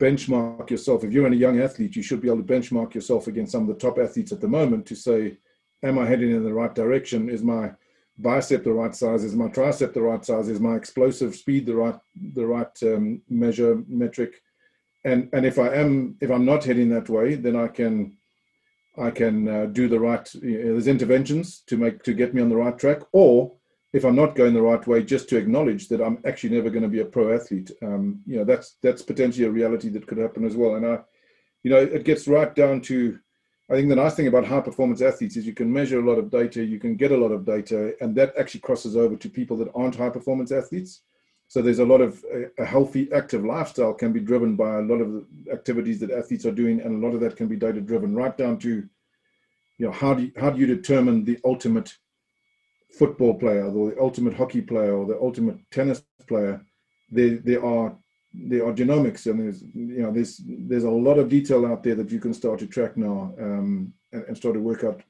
benchmark 0.00 0.70
yourself. 0.70 1.04
If 1.04 1.12
you're 1.12 1.26
a 1.26 1.34
young 1.34 1.60
athlete, 1.60 1.94
you 1.94 2.02
should 2.02 2.22
be 2.22 2.28
able 2.28 2.42
to 2.42 2.52
benchmark 2.52 2.94
yourself 2.94 3.26
against 3.26 3.52
some 3.52 3.62
of 3.62 3.68
the 3.68 3.74
top 3.74 3.98
athletes 3.98 4.32
at 4.32 4.40
the 4.40 4.48
moment 4.48 4.86
to 4.86 4.94
say, 4.94 5.36
am 5.82 5.98
I 5.98 6.06
heading 6.06 6.30
in 6.30 6.42
the 6.42 6.54
right 6.54 6.74
direction? 6.74 7.28
Is 7.28 7.42
my 7.42 7.72
bicep 8.18 8.64
the 8.64 8.72
right 8.72 8.94
size? 8.94 9.24
Is 9.24 9.36
my 9.36 9.48
tricep 9.48 9.92
the 9.92 10.02
right 10.02 10.24
size? 10.24 10.48
Is 10.48 10.60
my 10.60 10.74
explosive 10.74 11.34
speed 11.34 11.66
the 11.66 11.74
right 11.76 11.98
the 12.34 12.46
right 12.46 12.82
um, 12.82 13.20
measure 13.28 13.82
metric? 13.88 14.42
And 15.04 15.28
and 15.32 15.44
if 15.44 15.58
I 15.58 15.68
am 15.74 16.16
if 16.20 16.30
I'm 16.30 16.44
not 16.44 16.64
heading 16.64 16.88
that 16.90 17.08
way, 17.08 17.34
then 17.34 17.56
I 17.56 17.68
can 17.68 18.16
I 19.00 19.10
can 19.10 19.48
uh, 19.48 19.66
do 19.66 19.88
the 19.88 19.98
right. 19.98 20.32
You 20.34 20.58
know, 20.58 20.72
there's 20.72 20.86
interventions 20.86 21.62
to 21.66 21.76
make 21.76 22.02
to 22.02 22.12
get 22.12 22.34
me 22.34 22.42
on 22.42 22.50
the 22.50 22.56
right 22.56 22.76
track, 22.78 23.00
or 23.12 23.52
if 23.92 24.04
I'm 24.04 24.14
not 24.14 24.36
going 24.36 24.54
the 24.54 24.62
right 24.62 24.86
way, 24.86 25.02
just 25.02 25.28
to 25.30 25.36
acknowledge 25.36 25.88
that 25.88 26.00
I'm 26.00 26.18
actually 26.24 26.54
never 26.54 26.70
going 26.70 26.82
to 26.82 26.88
be 26.88 27.00
a 27.00 27.04
pro 27.04 27.34
athlete. 27.34 27.70
Um, 27.82 28.20
you 28.26 28.36
know, 28.36 28.44
that's 28.44 28.76
that's 28.82 29.02
potentially 29.02 29.46
a 29.46 29.50
reality 29.50 29.88
that 29.90 30.06
could 30.06 30.18
happen 30.18 30.44
as 30.44 30.54
well. 30.54 30.74
And 30.76 30.86
I, 30.86 30.98
you 31.62 31.70
know, 31.70 31.78
it 31.78 32.04
gets 32.04 32.28
right 32.28 32.54
down 32.54 32.80
to. 32.82 33.18
I 33.70 33.74
think 33.74 33.88
the 33.88 33.94
nice 33.94 34.16
thing 34.16 34.26
about 34.26 34.46
high 34.46 34.60
performance 34.60 35.00
athletes 35.00 35.36
is 35.36 35.46
you 35.46 35.54
can 35.54 35.72
measure 35.72 36.00
a 36.00 36.04
lot 36.04 36.18
of 36.18 36.28
data, 36.28 36.64
you 36.64 36.80
can 36.80 36.96
get 36.96 37.12
a 37.12 37.16
lot 37.16 37.30
of 37.30 37.44
data, 37.44 37.94
and 38.00 38.16
that 38.16 38.34
actually 38.36 38.62
crosses 38.62 38.96
over 38.96 39.14
to 39.14 39.28
people 39.30 39.56
that 39.58 39.70
aren't 39.76 39.94
high 39.94 40.10
performance 40.10 40.50
athletes. 40.50 41.02
So 41.50 41.62
there's 41.62 41.80
a 41.80 41.84
lot 41.84 42.00
of 42.00 42.24
a, 42.32 42.62
a 42.62 42.64
healthy, 42.64 43.12
active 43.12 43.44
lifestyle 43.44 43.92
can 43.92 44.12
be 44.12 44.20
driven 44.20 44.54
by 44.54 44.78
a 44.78 44.82
lot 44.82 45.00
of 45.00 45.12
the 45.12 45.52
activities 45.52 45.98
that 46.00 46.12
athletes 46.12 46.46
are 46.46 46.52
doing, 46.52 46.80
and 46.80 47.02
a 47.02 47.06
lot 47.06 47.14
of 47.14 47.20
that 47.20 47.36
can 47.36 47.48
be 47.48 47.56
data 47.56 47.80
driven, 47.80 48.14
right 48.14 48.36
down 48.36 48.56
to, 48.58 48.88
you 49.80 49.86
know, 49.86 49.92
how 49.92 50.12
do 50.12 50.24
you, 50.24 50.32
how 50.38 50.50
do 50.50 50.60
you 50.60 50.66
determine 50.66 51.24
the 51.24 51.38
ultimate 51.42 51.96
football 52.98 53.32
player 53.32 53.64
or 53.64 53.90
the 53.90 53.98
ultimate 53.98 54.34
hockey 54.34 54.60
player 54.60 54.94
or 54.94 55.06
the 55.06 55.18
ultimate 55.18 55.56
tennis 55.70 56.02
player, 56.28 56.60
there 57.10 57.38
there 57.38 57.64
are 57.64 57.96
there 58.34 58.66
are 58.66 58.74
genomics 58.74 59.24
and 59.24 59.40
there's 59.40 59.62
you 59.74 60.02
know 60.02 60.12
there's 60.12 60.42
there's 60.46 60.84
a 60.84 60.90
lot 60.90 61.18
of 61.18 61.30
detail 61.30 61.64
out 61.64 61.82
there 61.82 61.94
that 61.94 62.10
you 62.10 62.20
can 62.20 62.34
start 62.34 62.58
to 62.58 62.66
track 62.66 62.98
now 62.98 63.34
um, 63.40 63.90
and, 64.12 64.24
and, 64.24 64.36
start 64.36 64.54
to 64.54 64.60
work 64.60 64.84
out 64.84 65.00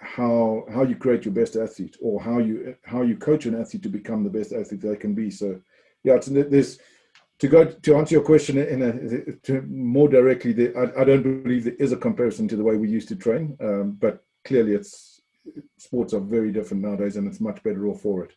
how 0.00 0.64
how 0.72 0.82
you 0.82 0.96
create 0.96 1.26
your 1.26 1.34
best 1.34 1.54
athlete 1.54 1.94
or 2.00 2.22
how 2.22 2.38
you 2.38 2.74
how 2.84 3.02
you 3.02 3.16
coach 3.16 3.44
an 3.44 3.54
athlete 3.54 3.82
to 3.82 3.90
become 3.90 4.24
the 4.24 4.36
best 4.38 4.52
athlete 4.52 4.80
they 4.80 4.96
can 4.96 5.14
be. 5.14 5.30
So 5.30 5.60
yeah, 6.04 6.14
it's, 6.14 6.28
there's 6.28 6.78
to 7.44 7.48
go 7.48 7.64
to 7.66 7.96
answer 7.96 8.14
your 8.14 8.24
question 8.24 8.56
in 8.56 8.80
a 8.82 9.62
more 9.66 10.08
directly. 10.08 10.54
There, 10.54 10.72
I, 10.78 11.02
I, 11.02 11.04
don't 11.04 11.42
believe 11.42 11.64
there 11.64 11.74
is 11.74 11.92
a 11.92 11.96
comparison 11.96 12.48
to 12.48 12.56
the 12.56 12.64
way 12.64 12.76
we 12.76 12.88
used 12.88 13.08
to 13.08 13.16
train, 13.16 13.54
um, 13.60 13.98
but 14.00 14.24
clearly 14.46 14.72
it's 14.72 15.20
sports 15.76 16.14
are 16.14 16.20
very 16.20 16.50
different 16.52 16.82
nowadays, 16.82 17.16
and 17.16 17.28
it's 17.28 17.40
much 17.40 17.62
better 17.62 17.86
off 17.88 18.00
for 18.00 18.24
it. 18.24 18.32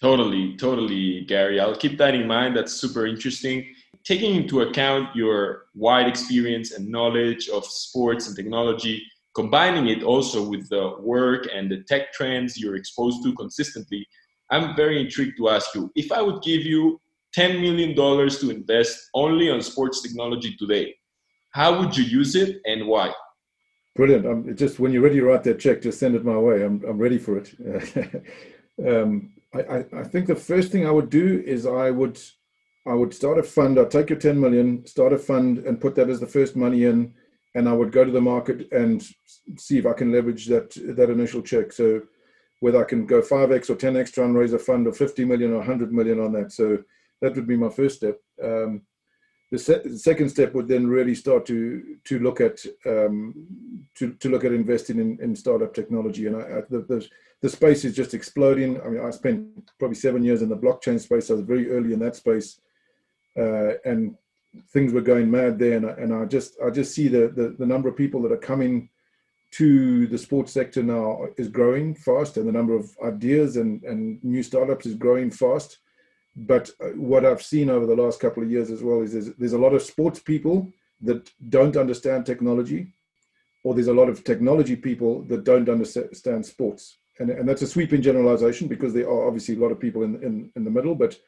Totally, 0.00 0.56
totally, 0.56 1.20
Gary. 1.26 1.60
I'll 1.60 1.76
keep 1.76 1.96
that 1.98 2.16
in 2.16 2.26
mind. 2.26 2.56
That's 2.56 2.72
super 2.72 3.06
interesting. 3.06 3.72
Taking 4.02 4.34
into 4.34 4.62
account 4.62 5.14
your 5.14 5.66
wide 5.76 6.08
experience 6.08 6.72
and 6.72 6.88
knowledge 6.88 7.48
of 7.50 7.64
sports 7.64 8.26
and 8.26 8.34
technology, 8.34 9.00
combining 9.36 9.86
it 9.90 10.02
also 10.02 10.42
with 10.42 10.68
the 10.70 10.96
work 10.98 11.46
and 11.54 11.70
the 11.70 11.84
tech 11.84 12.12
trends 12.12 12.58
you're 12.58 12.74
exposed 12.74 13.22
to 13.22 13.32
consistently, 13.36 14.04
I'm 14.50 14.74
very 14.74 15.00
intrigued 15.00 15.36
to 15.36 15.50
ask 15.50 15.72
you 15.76 15.92
if 15.94 16.10
I 16.10 16.20
would 16.20 16.42
give 16.42 16.62
you 16.62 17.00
$10 17.36 17.60
million 17.60 17.94
to 17.94 18.50
invest 18.50 19.08
only 19.14 19.50
on 19.50 19.62
sports 19.62 20.02
technology 20.02 20.56
today, 20.56 20.94
how 21.52 21.78
would 21.78 21.96
you 21.96 22.04
use 22.04 22.34
it 22.34 22.60
and 22.64 22.86
why? 22.86 23.12
Brilliant. 23.94 24.26
I'm 24.26 24.56
just 24.56 24.78
when 24.78 24.92
you're 24.92 25.02
ready 25.02 25.20
to 25.20 25.26
write 25.26 25.44
that 25.44 25.60
check, 25.60 25.82
just 25.82 25.98
send 26.00 26.14
it 26.14 26.24
my 26.24 26.36
way. 26.36 26.64
I'm 26.64 26.82
I'm 26.88 26.98
ready 26.98 27.18
for 27.18 27.36
it. 27.36 28.24
um, 28.86 29.34
I, 29.54 29.84
I 29.94 30.04
think 30.04 30.26
the 30.26 30.34
first 30.34 30.72
thing 30.72 30.86
I 30.86 30.90
would 30.90 31.10
do 31.10 31.42
is 31.46 31.66
I 31.66 31.90
would 31.90 32.18
I 32.86 32.94
would 32.94 33.12
start 33.12 33.38
a 33.38 33.42
fund. 33.42 33.78
I'd 33.78 33.90
take 33.90 34.08
your 34.10 34.18
10 34.18 34.40
million, 34.40 34.84
start 34.86 35.12
a 35.12 35.18
fund, 35.18 35.58
and 35.58 35.80
put 35.80 35.94
that 35.96 36.08
as 36.08 36.20
the 36.20 36.26
first 36.26 36.56
money 36.56 36.84
in, 36.84 37.12
and 37.54 37.68
I 37.68 37.74
would 37.74 37.92
go 37.92 38.04
to 38.04 38.10
the 38.10 38.20
market 38.20 38.72
and 38.72 39.06
see 39.56 39.78
if 39.78 39.84
I 39.86 39.92
can 39.92 40.10
leverage 40.10 40.46
that 40.46 40.70
that 40.96 41.10
initial 41.10 41.42
check. 41.42 41.70
So 41.72 42.00
whether 42.60 42.80
I 42.80 42.88
can 42.88 43.06
go 43.06 43.20
5x 43.20 43.70
or 43.70 43.74
10x 43.74 44.12
try 44.12 44.24
and 44.24 44.36
raise 44.36 44.52
a 44.52 44.58
fund 44.58 44.86
of 44.86 44.96
50 44.96 45.24
million 45.24 45.52
or 45.52 45.58
100 45.58 45.92
million 45.92 46.20
on 46.20 46.32
that. 46.32 46.52
So 46.52 46.78
that 47.22 47.34
would 47.36 47.46
be 47.46 47.56
my 47.56 47.70
first 47.70 47.96
step. 47.96 48.18
Um, 48.42 48.82
the, 49.50 49.58
se- 49.58 49.82
the, 49.84 49.98
second 49.98 50.28
step 50.30 50.54
would 50.54 50.66
then 50.66 50.86
really 50.86 51.14
start 51.14 51.46
to 51.46 51.96
to 52.04 52.18
look 52.18 52.40
at 52.40 52.58
um, 52.86 53.34
to, 53.94 54.12
to 54.14 54.28
look 54.28 54.44
at 54.44 54.52
investing 54.52 54.98
in, 54.98 55.18
in 55.22 55.36
startup 55.36 55.72
technology. 55.72 56.26
And 56.26 56.36
I, 56.36 56.40
I, 56.40 56.60
the, 56.68 56.80
the, 56.88 57.08
the 57.42 57.48
space 57.48 57.84
is 57.84 57.94
just 57.94 58.14
exploding. 58.14 58.80
I 58.80 58.88
mean, 58.88 59.04
I 59.04 59.10
spent 59.10 59.70
probably 59.78 59.94
seven 59.94 60.24
years 60.24 60.42
in 60.42 60.48
the 60.48 60.56
blockchain 60.56 60.98
space. 60.98 61.30
I 61.30 61.34
was 61.34 61.42
very 61.42 61.70
early 61.70 61.92
in 61.92 61.98
that 62.00 62.16
space, 62.16 62.60
uh, 63.38 63.74
and 63.84 64.16
things 64.72 64.92
were 64.92 65.00
going 65.00 65.30
mad 65.30 65.58
there. 65.58 65.76
And 65.76 65.86
I, 65.86 65.92
and 65.92 66.14
I 66.14 66.24
just 66.24 66.56
I 66.64 66.70
just 66.70 66.94
see 66.94 67.08
the, 67.08 67.28
the 67.28 67.54
the 67.58 67.66
number 67.66 67.88
of 67.88 67.96
people 67.96 68.22
that 68.22 68.32
are 68.32 68.48
coming 68.52 68.88
to 69.52 70.06
the 70.06 70.16
sports 70.16 70.50
sector 70.50 70.82
now 70.82 71.26
is 71.36 71.48
growing 71.48 71.94
fast, 71.94 72.38
and 72.38 72.48
the 72.48 72.52
number 72.52 72.74
of 72.74 72.90
ideas 73.04 73.56
and, 73.56 73.84
and 73.84 74.22
new 74.24 74.42
startups 74.42 74.86
is 74.86 74.94
growing 74.94 75.30
fast. 75.30 75.78
But 76.34 76.70
uh, 76.80 76.88
what 76.90 77.24
I've 77.24 77.42
seen 77.42 77.68
over 77.68 77.86
the 77.86 77.96
last 77.96 78.20
couple 78.20 78.42
of 78.42 78.50
years 78.50 78.70
as 78.70 78.82
well 78.82 79.02
is 79.02 79.12
there's, 79.12 79.34
there's 79.34 79.52
a 79.52 79.58
lot 79.58 79.74
of 79.74 79.82
sports 79.82 80.18
people 80.18 80.72
that 81.02 81.30
don't 81.48 81.76
understand 81.76 82.24
technology, 82.24 82.92
or 83.64 83.74
there's 83.74 83.88
a 83.88 83.94
lot 83.94 84.08
of 84.08 84.24
technology 84.24 84.76
people 84.76 85.22
that 85.24 85.44
don't 85.44 85.68
understand 85.68 86.44
sports. 86.44 86.98
And, 87.18 87.30
and 87.30 87.48
that's 87.48 87.62
a 87.62 87.66
sweeping 87.66 88.00
generalization 88.00 88.66
because 88.66 88.94
there 88.94 89.08
are 89.08 89.26
obviously 89.26 89.56
a 89.56 89.58
lot 89.58 89.72
of 89.72 89.78
people 89.78 90.02
in, 90.04 90.22
in, 90.22 90.50
in 90.56 90.64
the 90.64 90.70
middle, 90.70 90.94
but 90.94 91.18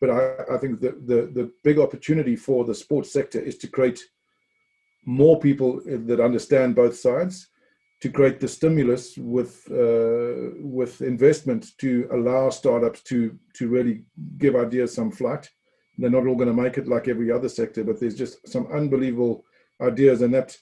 but 0.00 0.10
I, 0.10 0.54
I 0.56 0.58
think 0.58 0.80
that 0.80 1.06
the, 1.06 1.30
the 1.32 1.50
big 1.62 1.78
opportunity 1.78 2.36
for 2.36 2.64
the 2.64 2.74
sports 2.74 3.12
sector 3.12 3.40
is 3.40 3.56
to 3.58 3.68
create 3.68 4.00
more 5.06 5.38
people 5.40 5.80
that 5.84 6.20
understand 6.20 6.74
both 6.74 6.96
sides 6.96 7.48
to 8.04 8.10
create 8.10 8.38
the 8.38 8.46
stimulus 8.46 9.16
with 9.16 9.66
uh, 9.70 10.52
with 10.60 11.00
investment 11.00 11.72
to 11.78 12.06
allow 12.12 12.50
startups 12.50 13.00
to 13.00 13.34
to 13.54 13.66
really 13.66 14.02
give 14.36 14.54
ideas 14.56 14.92
some 14.92 15.10
flight. 15.10 15.48
They're 15.96 16.10
not 16.10 16.26
all 16.26 16.36
going 16.36 16.54
to 16.54 16.62
make 16.62 16.76
it 16.76 16.86
like 16.86 17.08
every 17.08 17.32
other 17.32 17.48
sector, 17.48 17.82
but 17.82 17.98
there's 17.98 18.14
just 18.14 18.46
some 18.46 18.66
unbelievable 18.66 19.46
ideas, 19.80 20.20
and 20.20 20.34
that 20.34 20.54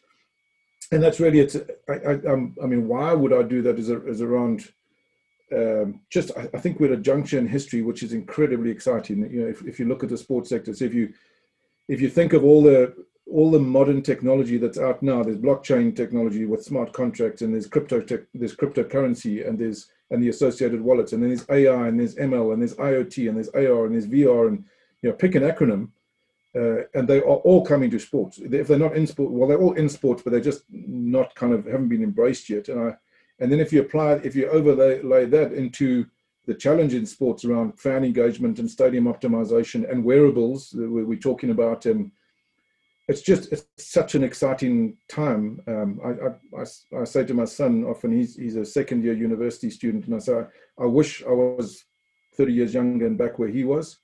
and 0.93 1.03
that's 1.03 1.19
really 1.19 1.41
it's. 1.41 1.57
I, 1.89 1.95
I, 1.95 2.33
I 2.63 2.67
mean, 2.71 2.87
why 2.87 3.13
would 3.13 3.33
I 3.33 3.43
do 3.43 3.61
that? 3.63 3.77
Is, 3.77 3.91
is 3.91 4.23
around 4.23 4.69
um, 5.53 6.03
just 6.11 6.31
I, 6.37 6.49
I, 6.55 6.61
think 6.61 6.79
we're 6.79 6.93
at 6.93 7.01
a 7.01 7.09
juncture 7.11 7.41
in 7.41 7.49
history 7.49 7.83
which 7.83 8.05
is 8.05 8.13
incredibly 8.13 8.71
exciting. 8.71 9.29
You 9.29 9.41
know, 9.41 9.49
if, 9.49 9.63
if 9.63 9.81
you 9.81 9.87
look 9.87 10.05
at 10.05 10.11
the 10.11 10.17
sports 10.17 10.49
sector, 10.49 10.73
so 10.75 10.85
if 10.85 10.95
you 10.95 11.13
if 11.89 12.01
you 12.01 12.09
think 12.09 12.35
of 12.35 12.45
all 12.45 12.63
the 12.63 12.95
all 13.31 13.51
the 13.51 13.59
modern 13.59 14.03
technology 14.03 14.59
that's 14.59 14.79
out 14.79 15.03
now 15.03 15.23
there's 15.23 15.39
blockchain 15.39 15.95
technology 15.95 16.45
with 16.45 16.65
smart 16.65 16.93
contracts 16.93 17.43
and 17.43 17.55
there's 17.55 17.67
crypto 17.67 18.01
tech, 18.01 18.21
there's 18.35 18.57
cryptocurrency 18.57 19.47
and 19.47 19.59
there's 19.59 19.89
and 20.11 20.23
the 20.23 20.29
associated 20.29 20.81
wallets 20.81 21.13
and 21.13 21.23
then 21.23 21.31
there's 21.31 21.49
ai 21.49 21.89
and 21.89 21.99
there's 21.99 22.17
ml 22.17 22.53
and 22.53 22.61
there's 22.61 22.75
iot 22.75 23.29
and 23.29 23.37
there's 23.37 23.49
ar 23.51 23.87
and 23.87 23.95
there's 23.95 24.07
vr 24.07 24.49
and 24.49 24.65
you 25.03 25.09
know 25.09 25.15
pick 25.15 25.35
an 25.35 25.43
acronym 25.43 25.89
uh, 26.55 26.83
and 26.95 27.09
they 27.09 27.19
are 27.19 27.23
all 27.23 27.65
coming 27.65 27.91
to 27.91 27.99
sports. 27.99 28.39
If 28.39 28.69
they're 28.69 28.79
not 28.79 28.97
in 28.97 29.07
sport 29.07 29.31
well 29.31 29.49
they're 29.49 29.61
all 29.61 29.73
in 29.73 29.89
sports 29.89 30.23
but 30.23 30.31
they're 30.31 30.41
just 30.41 30.65
not 30.71 31.35
kind 31.35 31.53
of 31.55 31.65
haven't 31.65 31.89
been 31.89 32.03
embraced 32.03 32.51
yet. 32.51 32.69
And 32.69 32.81
i 32.81 32.97
and 33.41 33.51
then 33.51 33.61
if 33.61 33.73
you 33.73 33.81
apply 33.81 34.13
if 34.25 34.37
you 34.37 34.49
overlay 34.49 35.25
that 35.27 35.53
into 35.53 36.07
the 36.47 36.55
challenge 36.55 36.93
in 36.93 37.07
sports 37.07 37.45
around 37.45 37.79
fan 37.79 38.05
engagement 38.05 38.59
and 38.59 38.71
stadium 38.71 39.05
optimization 39.05 39.91
and 39.91 40.05
wearables 40.05 40.71
that 40.71 40.91
we're 40.91 41.17
talking 41.17 41.51
about 41.51 41.87
and 41.87 42.11
it's 43.09 43.23
just 43.23 43.53
it's 43.53 43.67
such 43.79 44.15
an 44.15 44.23
exciting 44.23 44.97
time. 45.09 45.61
Um, 45.67 46.01
I, 46.05 46.59
I, 46.61 47.01
I, 47.01 47.05
say 47.05 47.25
to 47.25 47.35
my 47.35 47.45
son 47.45 47.85
often, 47.85 48.13
he's 48.13 48.37
he's 48.37 48.57
a 48.57 48.65
second 48.65 49.03
year 49.03 49.13
university 49.13 49.71
student, 49.71 50.07
and 50.07 50.15
I 50.15 50.19
say 50.19 50.35
I, 50.35 50.85
I 50.85 50.87
wish 50.87 51.23
I 51.25 51.31
was 51.31 51.85
30 52.37 52.53
years 52.53 52.75
younger 52.75 53.07
and 53.07 53.19
back 53.19 53.39
where 53.39 53.49
he 53.49 53.65
was, 53.65 53.99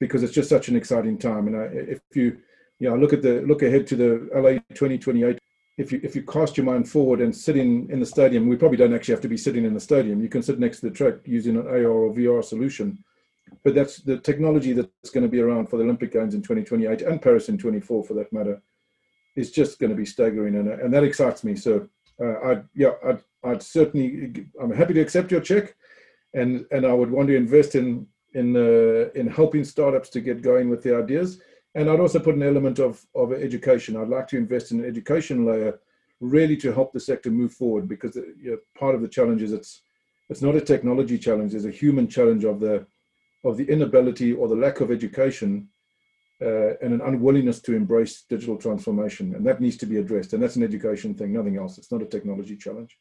because 0.00 0.22
it's 0.22 0.32
just 0.32 0.48
such 0.48 0.68
an 0.68 0.76
exciting 0.76 1.18
time. 1.18 1.46
And 1.46 1.56
I, 1.56 1.64
if 1.72 2.00
you 2.14 2.38
you 2.78 2.88
know 2.88 2.96
look 2.96 3.12
at 3.12 3.22
the 3.22 3.42
look 3.42 3.62
ahead 3.62 3.86
to 3.88 3.96
the 3.96 4.30
LA 4.34 4.52
2028, 4.74 5.38
if 5.76 5.92
you 5.92 6.00
if 6.02 6.16
you 6.16 6.22
cast 6.22 6.56
your 6.56 6.64
mind 6.64 6.88
forward 6.88 7.20
and 7.20 7.36
sit 7.36 7.56
in 7.56 7.90
in 7.90 8.00
the 8.00 8.06
stadium, 8.06 8.48
we 8.48 8.56
probably 8.56 8.78
don't 8.78 8.94
actually 8.94 9.14
have 9.14 9.22
to 9.22 9.28
be 9.28 9.36
sitting 9.36 9.66
in 9.66 9.74
the 9.74 9.80
stadium. 9.80 10.22
You 10.22 10.28
can 10.30 10.42
sit 10.42 10.58
next 10.58 10.80
to 10.80 10.88
the 10.88 10.94
track 10.94 11.16
using 11.26 11.56
an 11.56 11.66
AR 11.66 11.86
or 11.86 12.14
VR 12.14 12.42
solution 12.42 13.04
but 13.64 13.74
that's 13.74 13.98
the 13.98 14.18
technology 14.18 14.72
that's 14.72 15.10
going 15.10 15.24
to 15.24 15.30
be 15.30 15.40
around 15.40 15.68
for 15.68 15.76
the 15.76 15.84
Olympic 15.84 16.12
Games 16.12 16.34
in 16.34 16.42
2028 16.42 17.02
and 17.02 17.20
Paris 17.20 17.48
in 17.48 17.58
24 17.58 18.04
for 18.04 18.14
that 18.14 18.32
matter 18.32 18.60
is 19.36 19.50
just 19.50 19.78
going 19.78 19.90
to 19.90 19.96
be 19.96 20.04
staggering 20.04 20.56
and, 20.56 20.68
and 20.68 20.92
that 20.92 21.04
excites 21.04 21.44
me. 21.44 21.54
So 21.54 21.88
uh, 22.20 22.40
I'd, 22.44 22.64
yeah, 22.74 22.92
I'd, 23.06 23.22
I'd 23.44 23.62
certainly, 23.62 24.46
I'm 24.60 24.72
happy 24.72 24.94
to 24.94 25.00
accept 25.00 25.30
your 25.30 25.40
check 25.40 25.76
and, 26.34 26.66
and 26.70 26.84
I 26.86 26.92
would 26.92 27.10
want 27.10 27.28
to 27.28 27.36
invest 27.36 27.74
in, 27.74 28.06
in, 28.34 28.56
uh, 28.56 29.10
in 29.14 29.28
helping 29.28 29.64
startups 29.64 30.08
to 30.10 30.20
get 30.20 30.42
going 30.42 30.68
with 30.68 30.82
their 30.82 31.02
ideas. 31.02 31.40
And 31.74 31.88
I'd 31.88 32.00
also 32.00 32.18
put 32.18 32.34
an 32.34 32.42
element 32.42 32.78
of, 32.78 33.04
of 33.14 33.32
education. 33.32 33.96
I'd 33.96 34.08
like 34.08 34.26
to 34.28 34.36
invest 34.36 34.72
in 34.72 34.80
an 34.80 34.86
education 34.86 35.46
layer 35.46 35.78
really 36.20 36.56
to 36.56 36.72
help 36.72 36.92
the 36.92 37.00
sector 37.00 37.30
move 37.30 37.52
forward 37.52 37.88
because 37.88 38.16
uh, 38.16 38.22
you 38.42 38.50
know, 38.50 38.58
part 38.76 38.94
of 38.94 39.02
the 39.02 39.08
challenge 39.08 39.42
is 39.42 39.52
it's, 39.52 39.82
it's 40.28 40.42
not 40.42 40.56
a 40.56 40.60
technology 40.60 41.18
challenge, 41.18 41.52
there's 41.52 41.64
a 41.64 41.70
human 41.70 42.08
challenge 42.08 42.44
of 42.44 42.60
the, 42.60 42.86
of 43.44 43.56
the 43.56 43.68
inability 43.68 44.32
or 44.32 44.48
the 44.48 44.54
lack 44.54 44.80
of 44.80 44.90
education 44.90 45.68
uh, 46.40 46.76
and 46.80 46.94
an 46.94 47.00
unwillingness 47.00 47.60
to 47.60 47.74
embrace 47.74 48.22
digital 48.28 48.56
transformation. 48.56 49.34
And 49.34 49.44
that 49.46 49.60
needs 49.60 49.76
to 49.78 49.86
be 49.86 49.96
addressed. 49.96 50.32
And 50.32 50.42
that's 50.42 50.56
an 50.56 50.62
education 50.62 51.14
thing, 51.14 51.32
nothing 51.32 51.56
else. 51.56 51.78
It's 51.78 51.90
not 51.90 52.02
a 52.02 52.06
technology 52.06 52.56
challenge. 52.56 52.96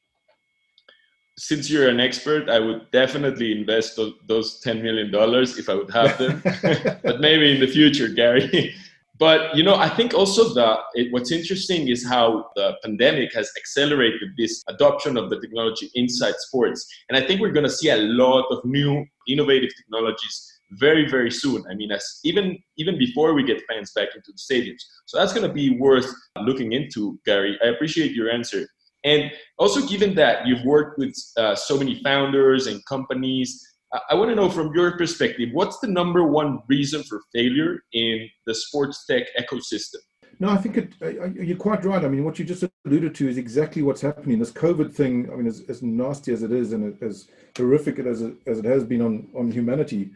Since 1.40 1.70
you're 1.70 1.88
an 1.88 2.00
expert, 2.00 2.50
I 2.50 2.60
would 2.60 2.90
definitely 2.90 3.52
invest 3.60 4.00
those 4.26 4.60
$10 4.62 4.82
million 4.82 5.12
if 5.14 5.70
I 5.70 5.76
would 5.76 5.92
have 5.92 6.18
them. 6.18 6.42
but 7.04 7.22
maybe 7.22 7.52
in 7.54 7.60
the 7.60 7.68
future, 7.68 8.08
Gary. 8.08 8.76
But 9.20 9.56
you 9.56 9.64
know, 9.64 9.76
I 9.76 9.90
think 9.90 10.14
also 10.14 10.54
that 10.54 10.80
it, 10.94 11.12
what's 11.12 11.32
interesting 11.32 11.88
is 11.88 12.06
how 12.06 12.50
the 12.56 12.76
pandemic 12.84 13.34
has 13.34 13.52
accelerated 13.58 14.30
this 14.38 14.64
adoption 14.68 15.18
of 15.18 15.30
the 15.30 15.40
technology 15.40 15.90
inside 15.96 16.36
sports, 16.38 16.86
and 17.10 17.18
I 17.18 17.26
think 17.26 17.42
we're 17.42 17.52
going 17.52 17.66
to 17.66 17.72
see 17.72 17.90
a 17.90 17.98
lot 17.98 18.46
of 18.52 18.64
new 18.64 19.06
innovative 19.28 19.72
technologies 19.76 20.54
very 20.72 21.10
very 21.10 21.32
soon. 21.32 21.64
I 21.70 21.76
mean, 21.76 21.92
as 21.92 22.20
even 22.24 22.58
even 22.78 22.98
before 22.98 23.34
we 23.34 23.44
get 23.44 23.64
fans 23.68 23.92
back 23.94 24.10
into 24.16 24.32
the 24.32 24.40
stadiums, 24.40 24.82
so 25.06 25.18
that's 25.18 25.34
going 25.34 25.48
to 25.48 25.54
be 25.54 25.78
worth 25.80 26.12
looking 26.42 26.74
into, 26.74 27.20
Gary. 27.26 27.58
I 27.64 27.68
appreciate 27.68 28.12
your 28.12 28.30
answer, 28.30 28.68
and 29.04 29.32
also 29.58 29.86
given 29.88 30.14
that 30.16 30.46
you've 30.46 30.64
worked 30.66 31.00
with 31.00 31.16
uh, 31.38 31.56
so 31.56 31.78
many 31.78 32.04
founders 32.04 32.68
and 32.68 32.86
companies 32.86 33.66
I 34.10 34.16
want 34.16 34.30
to 34.30 34.36
know 34.36 34.50
from 34.50 34.74
your 34.76 34.98
perspective, 34.98 35.50
what's 35.54 35.80
the 35.80 35.88
number 35.88 36.24
one 36.28 36.60
reason 36.68 37.04
for 37.04 37.22
failure 37.34 37.84
in 37.94 38.28
the 38.46 38.54
sports 38.54 39.06
tech 39.06 39.28
ecosystem? 39.40 40.00
No, 40.40 40.50
I 40.50 40.58
think 40.58 40.78
it, 40.78 40.94
you're 41.36 41.58
quite 41.58 41.84
right. 41.84 42.04
I 42.04 42.10
mean, 42.10 42.24
what 42.24 42.38
you 42.38 42.46
just 42.46 42.64
alluded 42.86 43.16
to 43.16 43.28
is 43.28 43.38
exactly 43.38 43.82
what's 43.82 44.02
happening. 44.02 44.38
This 44.38 44.52
COVID 44.52 44.94
thing, 44.94 45.30
I 45.32 45.36
mean, 45.36 45.48
as, 45.48 45.64
as 45.68 45.82
nasty 45.82 46.32
as 46.32 46.44
it 46.44 46.52
is 46.52 46.74
and 46.74 47.02
as 47.02 47.28
horrific 47.58 47.98
as 48.00 48.22
it, 48.22 48.36
as 48.46 48.60
it 48.60 48.66
has 48.66 48.84
been 48.84 49.02
on, 49.02 49.30
on 49.36 49.52
humanity, 49.52 50.12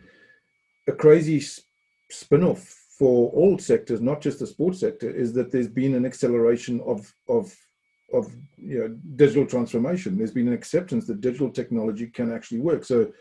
a 0.88 0.92
crazy 0.92 1.42
spin 2.12 2.44
off 2.44 2.78
for 3.00 3.32
all 3.32 3.58
sectors, 3.58 4.00
not 4.00 4.22
just 4.22 4.40
the 4.40 4.46
sports 4.46 4.82
sector, 4.82 5.10
is 5.10 5.34
that 5.34 5.52
there's 5.52 5.68
been 5.68 5.96
an 5.96 6.06
acceleration 6.06 6.82
of, 6.82 7.12
of, 7.28 7.56
of 8.14 8.32
you 8.58 8.80
know, 8.80 8.96
digital 9.16 9.48
transformation. 9.48 10.18
There's 10.18 10.32
been 10.32 10.50
an 10.50 10.54
acceptance 10.54 11.08
that 11.08 11.22
digital 11.22 11.50
technology 11.50 12.08
can 12.08 12.32
actually 12.32 12.60
work. 12.60 12.84
So 12.84 13.12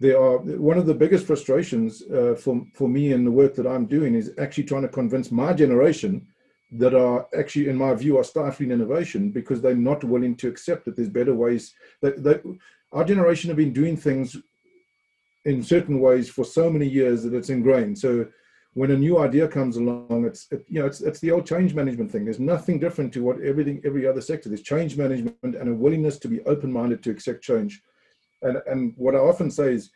there 0.00 0.20
are 0.20 0.38
one 0.38 0.78
of 0.78 0.86
the 0.86 0.94
biggest 0.94 1.26
frustrations 1.26 2.02
uh, 2.10 2.34
for 2.34 2.66
for 2.74 2.88
me 2.88 3.12
in 3.12 3.24
the 3.24 3.30
work 3.30 3.54
that 3.54 3.66
I'm 3.66 3.86
doing 3.86 4.14
is 4.14 4.32
actually 4.38 4.64
trying 4.64 4.82
to 4.82 4.88
convince 4.88 5.30
my 5.30 5.52
generation 5.52 6.26
that 6.72 6.94
are 6.94 7.26
actually, 7.36 7.68
in 7.68 7.76
my 7.76 7.94
view, 7.94 8.16
are 8.18 8.24
stifling 8.24 8.70
innovation 8.70 9.30
because 9.30 9.60
they're 9.60 9.74
not 9.74 10.04
willing 10.04 10.36
to 10.36 10.48
accept 10.48 10.84
that 10.84 10.96
there's 10.96 11.08
better 11.08 11.34
ways. 11.34 11.74
That, 12.00 12.22
that 12.22 12.42
our 12.92 13.04
generation 13.04 13.48
have 13.48 13.56
been 13.56 13.72
doing 13.72 13.96
things 13.96 14.36
in 15.44 15.62
certain 15.62 16.00
ways 16.00 16.28
for 16.28 16.44
so 16.44 16.70
many 16.70 16.86
years 16.86 17.22
that 17.24 17.34
it's 17.34 17.50
ingrained. 17.50 17.98
So 17.98 18.26
when 18.74 18.92
a 18.92 18.96
new 18.96 19.18
idea 19.18 19.48
comes 19.48 19.76
along, 19.76 20.24
it's 20.26 20.46
it, 20.50 20.64
you 20.68 20.80
know 20.80 20.86
it's 20.86 21.00
it's 21.00 21.20
the 21.20 21.32
old 21.32 21.44
change 21.44 21.74
management 21.74 22.10
thing. 22.10 22.24
There's 22.24 22.40
nothing 22.40 22.78
different 22.78 23.12
to 23.14 23.22
what 23.22 23.40
everything 23.40 23.82
every 23.84 24.06
other 24.06 24.20
sector. 24.20 24.48
There's 24.48 24.62
change 24.62 24.96
management 24.96 25.36
and 25.42 25.68
a 25.68 25.74
willingness 25.74 26.18
to 26.20 26.28
be 26.28 26.40
open-minded 26.42 27.02
to 27.02 27.10
accept 27.10 27.42
change. 27.42 27.82
And, 28.42 28.58
and 28.66 28.94
what 28.96 29.14
I 29.14 29.18
often 29.18 29.50
say 29.50 29.74
is, 29.74 29.90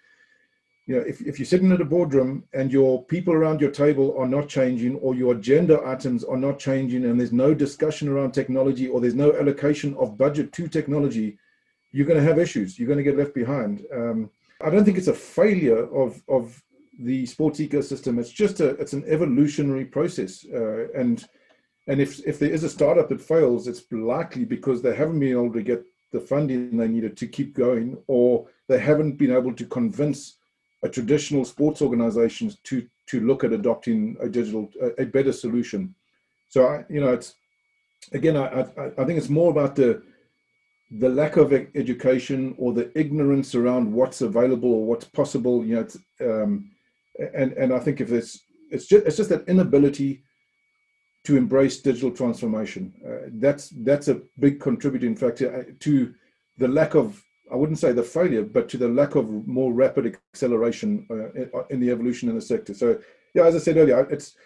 you 0.87 0.97
know, 0.97 1.03
if, 1.03 1.23
if 1.23 1.39
you're 1.39 1.47
sitting 1.47 1.73
at 1.73 1.81
a 1.81 1.85
boardroom 1.85 2.45
and 2.53 2.71
your 2.71 3.03
people 3.05 3.33
around 3.33 3.61
your 3.61 3.71
table 3.71 4.15
are 4.19 4.29
not 4.29 4.49
changing 4.49 4.97
or 4.97 5.15
your 5.15 5.35
agenda 5.35 5.81
items 5.87 6.25
are 6.25 6.37
not 6.37 6.59
changing 6.59 7.07
and 7.07 7.19
there's 7.19 7.33
no 7.33 7.55
discussion 7.55 8.09
around 8.09 8.33
technology 8.33 8.87
or 8.89 9.01
there's 9.01 9.15
no 9.15 9.33
allocation 9.33 9.95
of 9.95 10.19
budget 10.19 10.53
to 10.53 10.69
technology, 10.69 11.39
you're 11.93 12.07
going 12.07 12.21
to 12.21 12.27
have 12.27 12.39
issues. 12.39 12.79
You're 12.79 12.89
going 12.89 12.99
to 12.99 13.05
get 13.05 13.17
left 13.17 13.35
behind. 13.35 13.87
Um, 13.95 14.31
I 14.61 14.69
don't 14.69 14.85
think 14.85 14.99
it's 14.99 15.09
a 15.09 15.15
failure 15.15 15.87
of, 15.95 16.23
of 16.29 16.63
the 17.01 17.25
sports 17.25 17.61
ecosystem. 17.61 18.19
It's 18.19 18.31
just 18.31 18.61
a, 18.61 18.71
it's 18.71 18.93
an 18.93 19.05
evolutionary 19.07 19.87
process. 19.87 20.45
Uh, 20.53 20.89
and, 20.93 21.25
and 21.87 22.01
if, 22.01 22.21
if 22.27 22.39
there 22.39 22.51
is 22.51 22.63
a 22.63 22.69
startup 22.69 23.09
that 23.09 23.23
fails, 23.23 23.69
it's 23.69 23.85
likely 23.91 24.45
because 24.45 24.83
they 24.83 24.95
haven't 24.95 25.19
been 25.19 25.33
able 25.33 25.53
to 25.53 25.63
get 25.63 25.83
the 26.15 26.21
funding 26.21 26.77
they 26.77 26.87
needed 26.87 27.17
to 27.17 27.27
keep 27.27 27.55
going 27.55 27.99
or 28.07 28.47
they 28.69 28.79
haven't 28.79 29.19
been 29.19 29.33
able 29.33 29.53
to 29.53 29.67
convince 29.67 30.39
a 30.85 30.89
traditional 30.89 31.45
sports 31.45 31.83
organizations 31.83 32.57
to 32.63 32.87
to 33.11 33.21
look 33.21 33.43
at 33.45 33.53
adopting 33.53 34.17
a 34.21 34.29
digital 34.29 34.71
a, 34.81 35.03
a 35.03 35.07
better 35.07 35.33
solution. 35.33 35.95
So 36.49 36.67
I, 36.67 36.85
you 36.89 37.01
know, 37.01 37.13
it's 37.13 37.35
again, 38.13 38.37
I, 38.37 38.45
I, 38.61 38.87
I 38.99 39.05
think 39.05 39.19
it's 39.19 39.29
more 39.41 39.51
about 39.51 39.75
the 39.75 40.03
the 41.01 41.09
lack 41.09 41.37
of 41.37 41.53
education 41.53 42.55
or 42.59 42.73
the 42.73 42.97
ignorance 42.97 43.57
around 43.57 43.93
what's 43.93 44.21
available 44.21 44.73
or 44.73 44.85
what's 44.87 45.07
possible. 45.21 45.65
You 45.65 45.75
know, 45.75 46.43
um, 46.43 46.71
and 47.35 47.53
and 47.55 47.73
I 47.73 47.81
think 47.81 48.01
if 48.01 48.13
it's 48.13 48.39
it's 48.71 48.87
just 48.87 49.05
it's 49.07 49.17
just 49.17 49.31
that 49.31 49.49
inability 49.49 50.23
to 51.25 51.37
embrace 51.37 51.81
digital 51.81 52.11
transformation. 52.11 52.93
Uh, 53.07 53.29
that's 53.35 53.71
that's 53.79 54.09
a 54.09 54.21
big 54.39 54.61
contributing 54.61 55.17
factor 55.17 55.75
to 55.81 56.15
the 56.59 56.69
lack 56.69 56.95
of 56.95 57.25
I 57.51 57.57
wouldn't 57.57 57.79
say 57.79 57.93
the 57.93 58.03
failure, 58.03 58.43
but 58.43 58.69
to 58.71 58.79
the 58.79 58.89
lack 58.89 59.17
of 59.17 59.29
more 59.47 59.73
rapid 59.73 60.17
acceleration 60.33 61.07
uh, 61.11 61.33
in, 61.33 61.51
uh, 61.55 61.63
in, 61.71 61.81
the 61.81 61.91
evolution 61.91 62.29
in 62.29 62.35
the 62.35 62.41
sector. 62.41 62.73
So, 62.73 62.99
yeah, 63.35 63.45
as 63.45 63.55
I 63.55 63.59
said 63.59 63.77
earlier, 63.77 64.09
it's 64.11 64.37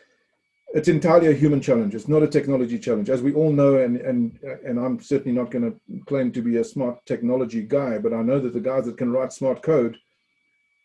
it's 0.75 0.89
entirely 0.89 1.29
a 1.29 1.33
human 1.33 1.61
challenge. 1.61 1.95
It's 1.95 2.09
not 2.09 2.23
a 2.23 2.29
technology 2.29 2.79
challenge, 2.79 3.09
as 3.09 3.23
we 3.23 3.35
all 3.35 3.53
know. 3.53 3.79
And 3.79 3.97
and 3.99 4.39
and 4.65 4.79
I'm 4.79 5.01
certainly 5.01 5.37
not 5.37 5.51
going 5.51 5.71
to 5.71 6.05
claim 6.07 6.33
to 6.33 6.43
be 6.43 6.57
a 6.57 6.65
smart 6.65 7.05
technology 7.07 7.63
guy, 7.63 7.99
but 7.99 8.13
I 8.13 8.23
know 8.23 8.41
that 8.41 8.53
the 8.53 8.61
guys 8.61 8.87
that 8.87 8.99
can 8.99 9.13
write 9.13 9.33
smart 9.33 9.63
code, 9.63 9.97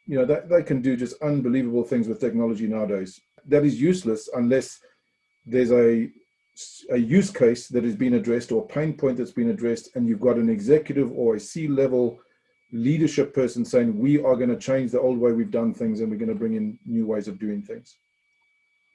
you 0.05 0.17
know, 0.17 0.25
that 0.25 0.49
they 0.49 0.63
can 0.63 0.81
do 0.81 0.95
just 0.95 1.21
unbelievable 1.21 1.83
things 1.83 2.07
with 2.07 2.19
technology 2.19 2.67
nowadays. 2.67 3.19
That 3.45 3.65
is 3.65 3.81
useless 3.81 4.29
unless 4.33 4.79
there's 5.45 5.71
a 5.71 6.09
a 6.91 6.97
use 6.97 7.31
case 7.31 7.67
that 7.67 7.83
has 7.83 7.95
been 7.95 8.13
addressed 8.13 8.51
or 8.51 8.63
a 8.63 8.67
pain 8.67 8.93
point 8.93 9.17
that's 9.17 9.31
been 9.31 9.49
addressed, 9.49 9.95
and 9.95 10.07
you've 10.07 10.19
got 10.19 10.37
an 10.37 10.49
executive 10.49 11.11
or 11.11 11.35
a 11.35 11.39
C 11.39 11.67
level 11.67 12.19
leadership 12.71 13.33
person 13.33 13.63
saying, 13.63 13.97
We 13.97 14.17
are 14.17 14.35
going 14.35 14.49
to 14.49 14.57
change 14.57 14.91
the 14.91 14.99
old 14.99 15.17
way 15.17 15.31
we've 15.31 15.51
done 15.51 15.73
things 15.73 16.01
and 16.01 16.11
we're 16.11 16.17
going 16.17 16.29
to 16.29 16.35
bring 16.35 16.55
in 16.55 16.77
new 16.85 17.05
ways 17.05 17.27
of 17.27 17.39
doing 17.39 17.61
things. 17.61 17.95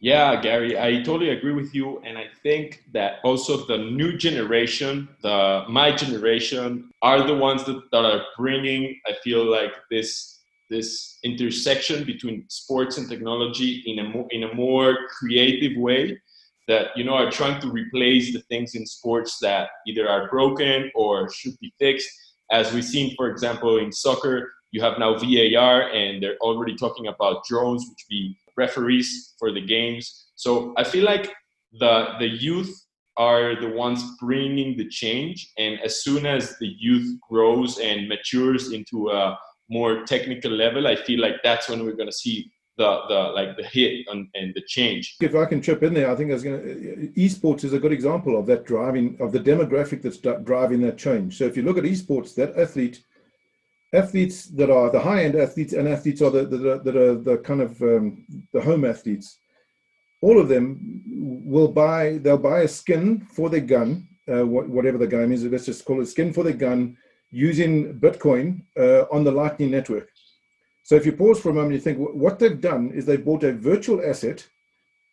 Yeah, 0.00 0.40
Gary, 0.40 0.78
I 0.78 1.02
totally 1.02 1.30
agree 1.30 1.52
with 1.52 1.74
you. 1.74 2.00
And 2.04 2.16
I 2.16 2.26
think 2.42 2.84
that 2.92 3.16
also 3.24 3.66
the 3.66 3.78
new 3.78 4.16
generation, 4.16 5.08
the 5.22 5.64
my 5.68 5.90
generation, 5.90 6.90
are 7.02 7.26
the 7.26 7.34
ones 7.34 7.64
that, 7.64 7.82
that 7.90 8.04
are 8.04 8.22
bringing, 8.36 8.96
I 9.08 9.14
feel 9.24 9.44
like, 9.44 9.72
this 9.90 10.36
this 10.70 11.18
intersection 11.24 12.04
between 12.04 12.44
sports 12.48 12.98
and 12.98 13.08
technology 13.08 13.82
in 13.86 14.00
a 14.00 14.08
more, 14.10 14.26
in 14.30 14.42
a 14.44 14.54
more 14.54 14.98
creative 15.08 15.78
way 15.78 16.20
that 16.68 16.88
you 16.94 17.02
know 17.02 17.14
are 17.14 17.30
trying 17.30 17.60
to 17.62 17.70
replace 17.70 18.32
the 18.32 18.40
things 18.42 18.74
in 18.74 18.86
sports 18.86 19.38
that 19.40 19.70
either 19.86 20.08
are 20.08 20.28
broken 20.28 20.90
or 20.94 21.28
should 21.32 21.58
be 21.60 21.72
fixed. 21.78 22.08
As 22.50 22.72
we've 22.72 22.84
seen, 22.84 23.14
for 23.16 23.28
example, 23.28 23.78
in 23.78 23.90
soccer, 23.90 24.52
you 24.70 24.80
have 24.82 24.98
now 24.98 25.16
VAR, 25.18 25.90
and 25.90 26.22
they're 26.22 26.38
already 26.38 26.76
talking 26.76 27.08
about 27.08 27.44
drones, 27.44 27.84
which 27.88 28.06
be 28.08 28.36
referees 28.56 29.34
for 29.38 29.50
the 29.52 29.60
games. 29.60 30.28
So 30.36 30.74
I 30.76 30.84
feel 30.84 31.04
like 31.04 31.32
the 31.72 32.14
the 32.18 32.28
youth 32.28 32.72
are 33.16 33.60
the 33.60 33.68
ones 33.68 34.04
bringing 34.20 34.76
the 34.76 34.88
change, 34.88 35.50
and 35.58 35.80
as 35.80 36.04
soon 36.04 36.26
as 36.26 36.56
the 36.58 36.72
youth 36.78 37.18
grows 37.28 37.78
and 37.78 38.08
matures 38.08 38.72
into 38.72 39.10
a 39.10 39.38
more 39.70 40.04
technical 40.04 40.50
level, 40.50 40.86
I 40.86 40.96
feel 40.96 41.20
like 41.20 41.36
that's 41.42 41.68
when 41.68 41.84
we're 41.84 41.96
going 41.96 42.08
to 42.08 42.16
see 42.24 42.50
the 42.78 43.00
the 43.08 43.20
like 43.34 43.56
the 43.56 43.64
hit 43.64 44.06
and, 44.08 44.28
and 44.34 44.54
the 44.54 44.62
change. 44.62 45.16
If 45.20 45.34
I 45.34 45.44
can 45.44 45.60
chip 45.60 45.82
in 45.82 45.92
there, 45.92 46.10
I 46.10 46.14
think 46.14 46.30
there's 46.30 46.44
going 46.44 46.62
to 46.62 47.12
esports 47.16 47.64
is 47.64 47.74
a 47.74 47.78
good 47.78 47.92
example 47.92 48.38
of 48.38 48.46
that 48.46 48.64
driving 48.64 49.16
of 49.20 49.32
the 49.32 49.40
demographic 49.40 50.00
that's 50.00 50.18
driving 50.18 50.80
that 50.82 50.96
change. 50.96 51.36
So 51.36 51.44
if 51.44 51.56
you 51.56 51.64
look 51.64 51.78
at 51.78 51.84
esports, 51.84 52.34
that 52.36 52.56
athlete 52.56 53.02
athletes 53.92 54.46
that 54.46 54.70
are 54.70 54.90
the 54.90 55.00
high 55.00 55.24
end 55.24 55.34
athletes 55.34 55.72
and 55.72 55.88
athletes 55.88 56.22
are 56.22 56.30
the, 56.30 56.44
the, 56.44 56.80
that 56.84 56.96
are 56.96 57.14
the 57.14 57.38
kind 57.38 57.60
of 57.60 57.80
um, 57.82 58.24
the 58.52 58.60
home 58.60 58.84
athletes 58.84 59.38
all 60.20 60.38
of 60.38 60.48
them 60.48 61.02
will 61.06 61.68
buy 61.68 62.18
they'll 62.18 62.36
buy 62.36 62.60
a 62.60 62.68
skin 62.68 63.20
for 63.20 63.48
their 63.48 63.60
gun 63.60 64.06
uh, 64.28 64.44
whatever 64.44 64.98
the 64.98 65.06
game 65.06 65.32
is 65.32 65.44
let's 65.44 65.64
just 65.66 65.84
call 65.84 66.02
it 66.02 66.06
skin 66.06 66.32
for 66.32 66.44
their 66.44 66.52
gun 66.52 66.96
using 67.30 67.98
bitcoin 67.98 68.62
uh, 68.78 69.04
on 69.10 69.24
the 69.24 69.32
lightning 69.32 69.70
network 69.70 70.07
so 70.88 70.94
if 70.94 71.04
you 71.04 71.12
pause 71.12 71.38
for 71.38 71.50
a 71.50 71.52
moment, 71.52 71.74
you 71.74 71.80
think 71.80 71.98
what 71.98 72.38
they've 72.38 72.58
done 72.58 72.92
is 72.94 73.04
they 73.04 73.18
bought 73.18 73.44
a 73.44 73.52
virtual 73.52 74.00
asset 74.02 74.48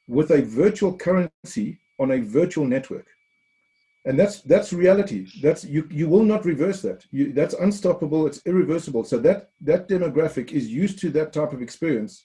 with 0.07 0.31
a 0.31 0.41
virtual 0.41 0.95
currency 0.95 1.79
on 1.99 2.11
a 2.11 2.21
virtual 2.21 2.65
network. 2.65 3.07
And 4.05 4.17
that's 4.17 4.39
that's 4.43 4.71
reality. 4.71 5.27
That's 5.41 5.65
you 5.65 5.85
you 5.91 6.07
will 6.07 6.23
not 6.23 6.45
reverse 6.45 6.81
that. 6.83 7.05
You, 7.11 7.33
that's 7.33 7.55
unstoppable. 7.55 8.25
It's 8.25 8.41
irreversible. 8.45 9.03
So 9.03 9.17
that 9.17 9.49
that 9.69 9.89
demographic 9.89 10.53
is 10.53 10.69
used 10.69 10.97
to 10.99 11.09
that 11.09 11.33
type 11.33 11.51
of 11.51 11.61
experience. 11.61 12.23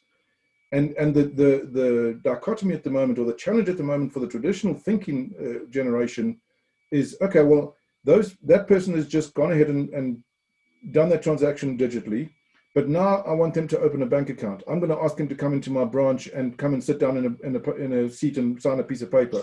And 0.71 0.93
and 0.93 1.13
the 1.13 1.25
the 1.25 1.53
the 1.79 2.21
dichotomy 2.23 2.75
at 2.75 2.85
the 2.85 2.97
moment, 2.99 3.19
or 3.19 3.25
the 3.25 3.43
challenge 3.45 3.69
at 3.69 3.79
the 3.79 3.91
moment 3.93 4.13
for 4.13 4.21
the 4.21 4.29
traditional 4.29 4.75
thinking 4.75 5.35
uh, 5.41 5.69
generation, 5.71 6.41
is 6.93 7.17
okay. 7.21 7.43
Well, 7.43 7.75
those 8.05 8.37
that 8.45 8.69
person 8.69 8.95
has 8.95 9.09
just 9.09 9.35
gone 9.35 9.51
ahead 9.51 9.71
and, 9.71 9.89
and 9.89 10.23
done 10.93 11.09
that 11.09 11.25
transaction 11.25 11.77
digitally 11.77 12.31
but 12.75 12.89
now 12.89 13.23
I 13.27 13.33
want 13.33 13.55
them 13.55 13.67
to 13.69 13.81
open 13.81 14.03
a 14.03 14.07
bank 14.07 14.31
account. 14.31 14.63
I'm 14.69 14.79
going 14.79 14.91
to 14.91 15.03
ask 15.03 15.17
them 15.17 15.29
to 15.29 15.35
come 15.35 15.53
into 15.53 15.71
my 15.71 15.85
branch 15.85 16.29
and 16.29 16.57
come 16.57 16.73
and 16.73 16.83
sit 16.83 17.01
down 17.01 17.17
in 17.17 17.27
a, 17.27 17.47
in 17.47 17.57
a, 17.57 17.71
in 17.73 17.93
a 17.93 18.11
seat 18.11 18.39
and 18.39 18.61
sign 18.61 18.79
a 18.79 18.85
piece 18.85 19.03
of 19.03 19.11
paper. 19.11 19.43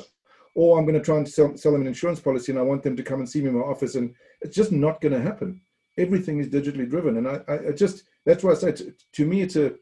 Or 0.56 0.78
I'm 0.78 0.86
going 0.86 0.98
to 0.98 1.04
try 1.04 1.18
and 1.18 1.28
sell, 1.28 1.56
sell 1.58 1.74
them 1.74 1.82
an 1.82 1.88
insurance 1.88 2.20
policy 2.20 2.52
and 2.52 2.60
I 2.60 2.64
want 2.64 2.84
them 2.84 2.96
to 2.96 3.04
come 3.04 3.20
and 3.20 3.30
see 3.30 3.42
me 3.42 3.50
in 3.50 3.58
my 3.58 3.66
office. 3.66 3.96
And 3.96 4.16
it's 4.42 4.56
just 4.56 4.72
not 4.72 5.02
going 5.02 5.14
to 5.14 5.22
happen. 5.22 5.62
Everything 5.98 6.40
is 6.40 6.48
digitally 6.48 6.90
driven. 6.90 7.18
And 7.18 7.28
I, 7.28 7.42
I, 7.48 7.72
just, 7.74 8.04
that's 8.26 8.44
why 8.44 8.52
I 8.52 8.56
say 8.56 8.72
to, 8.72 8.94
to 9.14 9.26
me, 9.26 9.42
it's 9.42 9.58
a, 9.58 9.74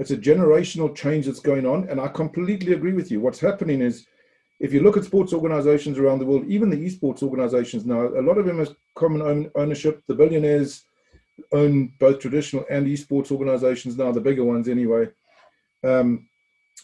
it's 0.00 0.10
a 0.10 0.16
generational 0.16 0.94
change 0.94 1.26
that's 1.26 1.40
going 1.40 1.66
on. 1.66 1.88
And 1.88 2.00
I 2.00 2.08
completely 2.08 2.72
agree 2.72 2.92
with 2.92 3.10
you. 3.10 3.20
What's 3.20 3.40
happening 3.40 3.80
is, 3.80 4.06
if 4.60 4.72
you 4.72 4.82
look 4.82 4.96
at 4.96 5.04
sports 5.04 5.32
organizations 5.32 5.98
around 5.98 6.18
the 6.18 6.26
world, 6.26 6.44
even 6.48 6.68
the 6.68 6.76
esports 6.76 7.22
organizations 7.22 7.86
now, 7.86 8.08
a 8.08 8.20
lot 8.20 8.38
of 8.38 8.46
them 8.46 8.58
have 8.58 8.74
common 8.96 9.22
own 9.22 9.50
ownership. 9.54 10.02
The 10.08 10.16
billionaires 10.16 10.82
own 11.52 11.92
both 11.98 12.18
traditional 12.18 12.64
and 12.70 12.86
esports 12.86 13.30
organizations 13.30 13.96
now, 13.96 14.12
the 14.12 14.20
bigger 14.20 14.44
ones 14.44 14.68
anyway. 14.68 15.08
Um, 15.84 16.28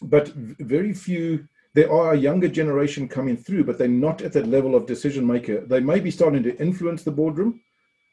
but 0.03 0.29
very 0.29 0.93
few, 0.93 1.47
there 1.75 1.93
are 1.93 2.15
a 2.15 2.19
younger 2.19 2.49
generation 2.49 3.09
coming 3.09 3.37
through, 3.37 3.65
but 3.65 3.79
they're 3.79 3.89
not 3.89 4.23
at 4.23 4.33
that 4.33 4.47
level 4.47 4.75
of 4.75 4.87
decision 4.87 5.27
maker. 5.27 5.61
They 5.61 5.81
may 5.81 6.01
be 6.01 6.11
starting 6.11 6.43
to 6.45 6.57
influence 6.59 7.03
the 7.03 7.11
boardroom, 7.11 7.61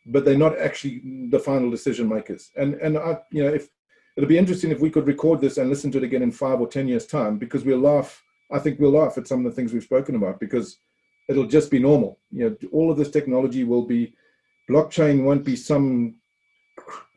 but 0.05 0.25
they're 0.25 0.37
not 0.37 0.59
actually 0.59 1.27
the 1.29 1.39
final 1.39 1.69
decision 1.69 2.09
makers. 2.09 2.51
And 2.55 2.75
and 2.75 2.97
I, 2.97 3.19
you 3.31 3.43
know, 3.43 3.53
if 3.53 3.69
it'll 4.17 4.27
be 4.27 4.37
interesting 4.37 4.71
if 4.71 4.79
we 4.79 4.89
could 4.89 5.07
record 5.07 5.41
this 5.41 5.57
and 5.57 5.69
listen 5.69 5.91
to 5.91 5.99
it 5.99 6.03
again 6.03 6.23
in 6.23 6.31
five 6.31 6.59
or 6.59 6.67
ten 6.67 6.87
years' 6.87 7.05
time, 7.05 7.37
because 7.37 7.63
we'll 7.63 7.79
laugh. 7.79 8.23
I 8.51 8.59
think 8.59 8.79
we'll 8.79 8.91
laugh 8.91 9.17
at 9.17 9.27
some 9.27 9.45
of 9.45 9.51
the 9.51 9.55
things 9.55 9.71
we've 9.71 9.83
spoken 9.83 10.15
about 10.15 10.39
because 10.39 10.77
it'll 11.29 11.47
just 11.47 11.71
be 11.71 11.79
normal. 11.79 12.19
You 12.31 12.49
know, 12.49 12.69
all 12.73 12.91
of 12.91 12.97
this 12.97 13.11
technology 13.11 13.63
will 13.63 13.85
be 13.85 14.13
blockchain 14.69 15.23
won't 15.23 15.43
be 15.43 15.55
some 15.55 16.15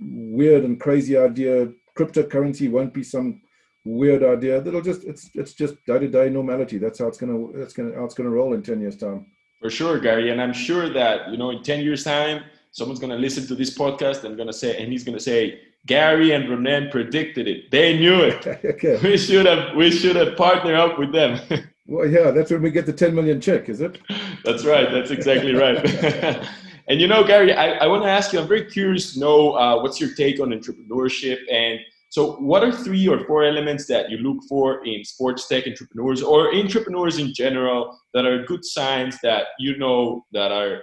weird 0.00 0.64
and 0.64 0.80
crazy 0.80 1.16
idea. 1.16 1.68
Cryptocurrency 1.96 2.70
won't 2.70 2.92
be 2.92 3.02
some 3.02 3.40
weird 3.84 4.22
idea. 4.22 4.60
That'll 4.60 4.82
just 4.82 5.04
it's 5.04 5.30
it's 5.34 5.52
just 5.52 5.84
day 5.86 5.98
to 5.98 6.08
day 6.08 6.30
normality. 6.30 6.78
That's 6.78 6.98
how 6.98 7.06
it's 7.06 7.18
gonna 7.18 7.52
that's 7.54 7.74
gonna 7.74 7.94
how 7.94 8.04
it's 8.04 8.14
gonna 8.14 8.30
roll 8.30 8.54
in 8.54 8.62
ten 8.62 8.80
years 8.80 8.96
time. 8.96 9.26
For 9.60 9.70
sure, 9.70 9.98
Gary, 9.98 10.30
and 10.30 10.40
I'm 10.40 10.52
sure 10.52 10.88
that 10.90 11.30
you 11.30 11.36
know 11.36 11.50
in 11.50 11.62
ten 11.62 11.80
years 11.80 12.04
time, 12.04 12.44
someone's 12.72 13.00
gonna 13.00 13.16
listen 13.16 13.46
to 13.46 13.54
this 13.54 13.76
podcast 13.76 14.24
and 14.24 14.36
gonna 14.36 14.52
say 14.52 14.82
and 14.82 14.90
he's 14.92 15.04
gonna 15.04 15.20
say 15.20 15.60
Gary 15.86 16.32
and 16.32 16.44
Ronen 16.44 16.90
predicted 16.90 17.46
it. 17.46 17.70
They 17.70 17.98
knew 17.98 18.20
it. 18.20 18.46
okay. 18.64 18.98
We 19.02 19.18
should 19.18 19.46
have 19.46 19.76
we 19.76 19.90
should 19.90 20.16
have 20.16 20.36
partnered 20.36 20.76
up 20.76 20.98
with 20.98 21.12
them. 21.12 21.38
well, 21.86 22.08
yeah, 22.08 22.30
that's 22.30 22.50
when 22.50 22.62
we 22.62 22.70
get 22.70 22.86
the 22.86 22.92
10 22.92 23.14
million 23.14 23.40
check, 23.40 23.68
is 23.68 23.80
it? 23.80 23.98
That's 24.44 24.64
right. 24.64 24.90
That's 24.90 25.10
exactly 25.10 25.54
right. 25.54 25.78
And 26.88 27.00
you 27.00 27.06
know, 27.06 27.24
Gary, 27.24 27.52
I, 27.52 27.72
I 27.84 27.86
want 27.86 28.02
to 28.02 28.10
ask 28.10 28.32
you, 28.32 28.40
I'm 28.40 28.48
very 28.48 28.66
curious 28.66 29.14
to 29.14 29.20
know 29.20 29.52
uh, 29.52 29.80
what's 29.80 30.00
your 30.00 30.14
take 30.14 30.38
on 30.40 30.48
entrepreneurship. 30.50 31.38
And 31.50 31.80
so, 32.10 32.34
what 32.36 32.62
are 32.62 32.70
three 32.70 33.08
or 33.08 33.24
four 33.24 33.44
elements 33.44 33.86
that 33.86 34.10
you 34.10 34.18
look 34.18 34.44
for 34.48 34.84
in 34.84 35.04
sports 35.04 35.48
tech 35.48 35.66
entrepreneurs 35.66 36.22
or 36.22 36.54
entrepreneurs 36.54 37.18
in 37.18 37.32
general 37.34 37.98
that 38.12 38.26
are 38.26 38.44
good 38.44 38.64
signs 38.64 39.18
that 39.22 39.46
you 39.58 39.76
know 39.78 40.24
that 40.32 40.52
are, 40.52 40.82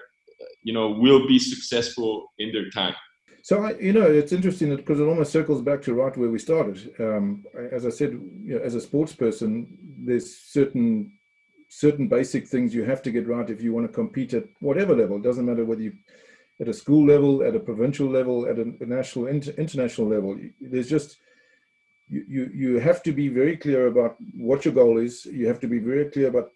you 0.63 0.73
know, 0.73 0.89
will 0.89 1.27
be 1.27 1.39
successful 1.39 2.31
in 2.39 2.51
their 2.51 2.69
time? 2.71 2.95
So 3.43 3.63
I, 3.63 3.77
you 3.79 3.93
know, 3.93 4.03
it's 4.03 4.31
interesting 4.31 4.75
because 4.75 4.99
it 4.99 5.03
almost 5.03 5.31
circles 5.31 5.61
back 5.61 5.81
to 5.83 5.93
right 5.93 6.15
where 6.17 6.29
we 6.29 6.37
started. 6.39 6.93
Um, 6.99 7.43
as 7.71 7.85
I 7.85 7.89
said, 7.89 8.11
you 8.11 8.55
know, 8.55 8.61
as 8.61 8.75
a 8.75 8.81
sports 8.81 9.13
person, 9.13 9.77
there's 10.03 10.35
certain 10.35 11.11
certain 11.73 12.09
basic 12.09 12.45
things 12.45 12.75
you 12.75 12.83
have 12.83 13.01
to 13.01 13.11
get 13.11 13.29
right 13.29 13.49
if 13.49 13.61
you 13.61 13.71
want 13.71 13.87
to 13.87 13.93
compete 13.93 14.33
at 14.33 14.43
whatever 14.59 14.93
level. 14.93 15.15
It 15.15 15.23
doesn't 15.23 15.45
matter 15.45 15.63
whether 15.63 15.81
you 15.81 15.93
at 16.59 16.67
a 16.67 16.73
school 16.73 17.07
level, 17.07 17.43
at 17.43 17.55
a 17.55 17.59
provincial 17.61 18.07
level, 18.07 18.45
at 18.45 18.59
a 18.59 18.65
national, 18.85 19.27
inter, 19.27 19.51
international 19.57 20.07
level. 20.07 20.37
There's 20.59 20.89
just 20.89 21.17
you, 22.09 22.25
you 22.27 22.51
you 22.53 22.79
have 22.79 23.01
to 23.03 23.13
be 23.13 23.29
very 23.29 23.55
clear 23.55 23.87
about 23.87 24.17
what 24.35 24.65
your 24.65 24.73
goal 24.73 24.97
is. 24.97 25.25
You 25.25 25.47
have 25.47 25.61
to 25.61 25.67
be 25.67 25.79
very 25.79 26.09
clear 26.09 26.27
about 26.27 26.51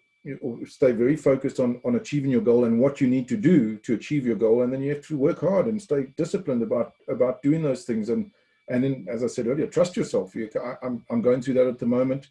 stay 0.66 0.92
very 0.92 1.16
focused 1.16 1.60
on 1.60 1.80
on 1.86 1.94
achieving 1.94 2.30
your 2.30 2.42
goal 2.42 2.66
and 2.66 2.78
what 2.78 3.00
you 3.00 3.08
need 3.08 3.26
to 3.28 3.38
do 3.38 3.78
to 3.78 3.94
achieve 3.94 4.26
your 4.26 4.36
goal 4.36 4.62
and 4.62 4.70
then 4.72 4.82
you 4.82 4.90
have 4.94 5.06
to 5.06 5.16
work 5.16 5.40
hard 5.40 5.66
and 5.66 5.80
stay 5.80 6.08
disciplined 6.16 6.62
about 6.62 6.92
about 7.08 7.40
doing 7.42 7.62
those 7.62 7.84
things 7.84 8.08
and 8.08 8.32
and 8.68 8.82
then 8.82 9.06
as 9.08 9.22
i 9.22 9.28
said 9.28 9.46
earlier 9.46 9.68
trust 9.68 9.96
yourself 9.96 10.34
you, 10.34 10.50
I, 10.60 10.74
I'm, 10.84 11.04
I'm 11.10 11.22
going 11.22 11.40
through 11.42 11.54
that 11.54 11.68
at 11.68 11.78
the 11.78 11.86
moment 11.86 12.26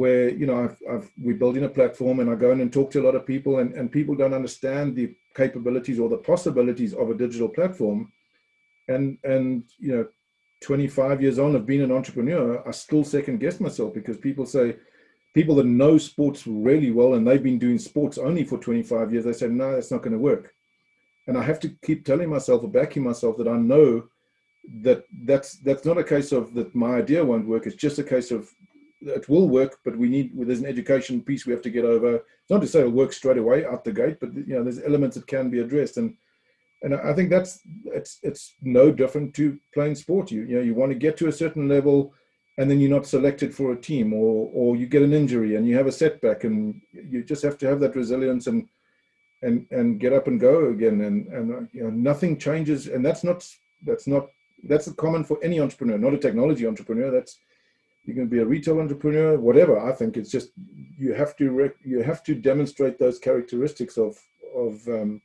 where 0.00 0.28
you 0.30 0.46
know 0.46 0.58
I've, 0.64 0.76
I've, 0.90 1.10
we're 1.18 1.42
building 1.42 1.64
a 1.64 1.76
platform 1.78 2.20
and 2.20 2.28
i 2.28 2.34
go 2.34 2.50
in 2.50 2.60
and 2.60 2.72
talk 2.72 2.90
to 2.90 3.00
a 3.00 3.06
lot 3.06 3.14
of 3.14 3.26
people 3.26 3.60
and, 3.60 3.72
and 3.74 3.90
people 3.90 4.14
don't 4.14 4.38
understand 4.40 4.94
the 4.94 5.14
capabilities 5.34 5.98
or 5.98 6.08
the 6.08 6.24
possibilities 6.32 6.92
of 6.92 7.10
a 7.10 7.18
digital 7.24 7.48
platform 7.48 8.12
and 8.88 9.18
and 9.24 9.64
you 9.78 9.92
know 9.94 10.06
25 10.62 11.22
years 11.22 11.38
on 11.38 11.54
of 11.54 11.66
being 11.66 11.82
an 11.82 11.92
entrepreneur 11.92 12.66
i 12.68 12.70
still 12.70 13.04
second 13.04 13.38
guess 13.38 13.58
myself 13.60 13.94
because 13.94 14.16
people 14.18 14.46
say 14.46 14.76
people 15.36 15.56
that 15.56 15.66
know 15.66 15.98
sports 15.98 16.46
really 16.46 16.90
well 16.90 17.12
and 17.12 17.26
they've 17.26 17.42
been 17.42 17.58
doing 17.58 17.78
sports 17.78 18.16
only 18.16 18.42
for 18.42 18.56
25 18.56 19.12
years, 19.12 19.26
they 19.26 19.34
say, 19.34 19.46
no, 19.48 19.72
that's 19.72 19.90
not 19.90 20.00
going 20.00 20.14
to 20.14 20.18
work. 20.18 20.54
And 21.26 21.36
I 21.36 21.42
have 21.42 21.60
to 21.60 21.68
keep 21.84 22.06
telling 22.06 22.30
myself 22.30 22.62
or 22.62 22.70
backing 22.70 23.02
myself 23.02 23.36
that 23.36 23.46
I 23.46 23.58
know 23.58 24.08
that 24.82 25.04
that's 25.24 25.58
that's 25.58 25.84
not 25.84 25.98
a 25.98 26.02
case 26.02 26.32
of 26.32 26.54
that 26.54 26.74
my 26.74 26.94
idea 26.94 27.22
won't 27.22 27.46
work. 27.46 27.66
It's 27.66 27.76
just 27.76 27.98
a 27.98 28.02
case 28.02 28.30
of 28.30 28.48
it 29.00 29.28
will 29.28 29.48
work, 29.48 29.78
but 29.84 29.96
we 29.96 30.08
need 30.08 30.32
there's 30.34 30.60
an 30.60 30.66
education 30.66 31.20
piece 31.22 31.46
we 31.46 31.52
have 31.52 31.62
to 31.62 31.70
get 31.70 31.84
over. 31.84 32.16
It's 32.16 32.50
not 32.50 32.60
to 32.60 32.66
say 32.66 32.80
it'll 32.80 32.92
work 32.92 33.12
straight 33.12 33.38
away 33.38 33.64
out 33.64 33.84
the 33.84 33.92
gate, 33.92 34.18
but 34.20 34.34
you 34.34 34.54
know 34.54 34.62
there's 34.62 34.82
elements 34.82 35.16
that 35.16 35.26
can 35.26 35.50
be 35.50 35.60
addressed, 35.60 35.96
and 35.96 36.14
and 36.82 36.94
I 36.94 37.12
think 37.12 37.30
that's 37.30 37.60
it's 37.86 38.18
it's 38.22 38.54
no 38.62 38.90
different 38.90 39.34
to 39.34 39.58
playing 39.74 39.96
sport. 39.96 40.30
You 40.30 40.42
you 40.42 40.56
know 40.56 40.62
you 40.62 40.74
want 40.74 40.92
to 40.92 40.98
get 40.98 41.16
to 41.18 41.28
a 41.28 41.32
certain 41.32 41.68
level 41.68 42.14
and 42.58 42.70
then 42.70 42.80
you're 42.80 42.90
not 42.90 43.06
selected 43.06 43.54
for 43.54 43.72
a 43.72 43.80
team 43.80 44.12
or 44.12 44.50
or 44.52 44.76
you 44.76 44.86
get 44.86 45.02
an 45.02 45.12
injury 45.12 45.56
and 45.56 45.66
you 45.66 45.76
have 45.76 45.86
a 45.86 45.92
setback 45.92 46.44
and 46.44 46.80
you 46.92 47.22
just 47.22 47.42
have 47.42 47.58
to 47.58 47.66
have 47.66 47.80
that 47.80 47.96
resilience 47.96 48.46
and 48.46 48.66
and 49.42 49.66
and 49.70 50.00
get 50.00 50.12
up 50.12 50.26
and 50.26 50.40
go 50.40 50.70
again 50.70 51.02
and 51.02 51.26
and 51.28 51.54
uh, 51.54 51.60
you 51.72 51.82
know 51.82 51.90
nothing 51.90 52.38
changes 52.38 52.86
and 52.86 53.04
that's 53.04 53.22
not 53.22 53.46
that's 53.84 54.06
not 54.06 54.28
that's 54.64 54.90
common 54.92 55.22
for 55.22 55.38
any 55.42 55.60
entrepreneur 55.60 55.98
not 55.98 56.14
a 56.14 56.18
technology 56.18 56.66
entrepreneur 56.66 57.10
that's 57.10 57.38
you 58.06 58.14
can 58.14 58.28
be 58.28 58.38
a 58.38 58.44
retail 58.44 58.80
entrepreneur 58.80 59.38
whatever 59.38 59.78
i 59.78 59.92
think 59.92 60.16
it's 60.16 60.30
just 60.30 60.50
you 60.98 61.12
have 61.12 61.36
to 61.36 61.50
rec- 61.50 61.84
you 61.84 62.02
have 62.02 62.22
to 62.22 62.34
demonstrate 62.34 62.98
those 62.98 63.18
characteristics 63.18 63.96
of 63.98 64.18
of 64.54 64.86
um, 64.88 65.20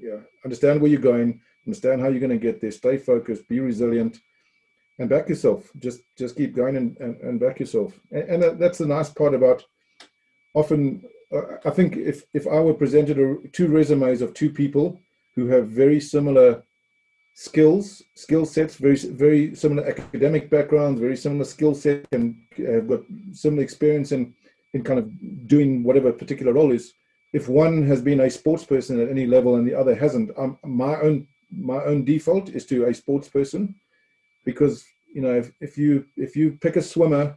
yeah 0.00 0.18
understand 0.44 0.80
where 0.80 0.90
you're 0.90 1.00
going 1.00 1.40
understand 1.66 2.00
how 2.00 2.08
you're 2.08 2.20
going 2.20 2.30
to 2.30 2.46
get 2.46 2.60
there 2.60 2.70
stay 2.70 2.96
focused 2.96 3.48
be 3.48 3.60
resilient 3.60 4.20
and 4.98 5.08
back 5.08 5.28
yourself. 5.28 5.70
Just 5.78 6.00
just 6.16 6.36
keep 6.36 6.54
going 6.54 6.76
and, 6.76 6.96
and, 6.98 7.20
and 7.20 7.40
back 7.40 7.60
yourself. 7.60 7.98
And, 8.10 8.42
and, 8.42 8.58
that's 8.58 8.78
the 8.78 8.86
nice 8.86 9.10
part 9.10 9.34
about 9.34 9.64
often. 10.54 11.02
Uh, 11.32 11.56
I 11.64 11.70
think 11.70 11.96
if 11.96 12.24
if 12.32 12.46
I 12.46 12.60
were 12.60 12.74
presented 12.74 13.18
a, 13.18 13.36
two 13.48 13.68
resumes 13.68 14.22
of 14.22 14.34
two 14.34 14.50
people 14.50 15.00
who 15.34 15.46
have 15.48 15.68
very 15.68 16.00
similar 16.00 16.62
skills, 17.34 18.02
skill 18.14 18.46
sets, 18.46 18.76
very 18.76 18.96
very 18.96 19.54
similar 19.54 19.86
academic 19.86 20.48
backgrounds, 20.48 21.00
very 21.00 21.16
similar 21.16 21.44
skill 21.44 21.74
set, 21.74 22.06
and 22.12 22.36
have 22.56 22.88
got 22.88 23.02
similar 23.32 23.62
experience 23.62 24.12
in 24.12 24.34
in 24.72 24.82
kind 24.82 24.98
of 24.98 25.08
doing 25.46 25.82
whatever 25.82 26.12
particular 26.12 26.52
role 26.52 26.72
is. 26.72 26.94
If 27.32 27.48
one 27.48 27.86
has 27.86 28.00
been 28.00 28.20
a 28.20 28.30
sports 28.30 28.64
person 28.64 29.00
at 29.00 29.08
any 29.08 29.26
level 29.26 29.56
and 29.56 29.66
the 29.66 29.74
other 29.74 29.94
hasn't, 29.94 30.30
um, 30.38 30.58
my 30.64 31.00
own 31.00 31.26
my 31.50 31.84
own 31.84 32.04
default 32.04 32.48
is 32.48 32.64
to 32.66 32.86
a 32.86 32.94
sports 32.94 33.28
person 33.28 33.74
because 34.44 34.84
you 35.12 35.22
know 35.22 35.34
if, 35.34 35.52
if 35.60 35.76
you 35.78 36.04
if 36.16 36.36
you 36.36 36.52
pick 36.60 36.76
a 36.76 36.82
swimmer 36.82 37.36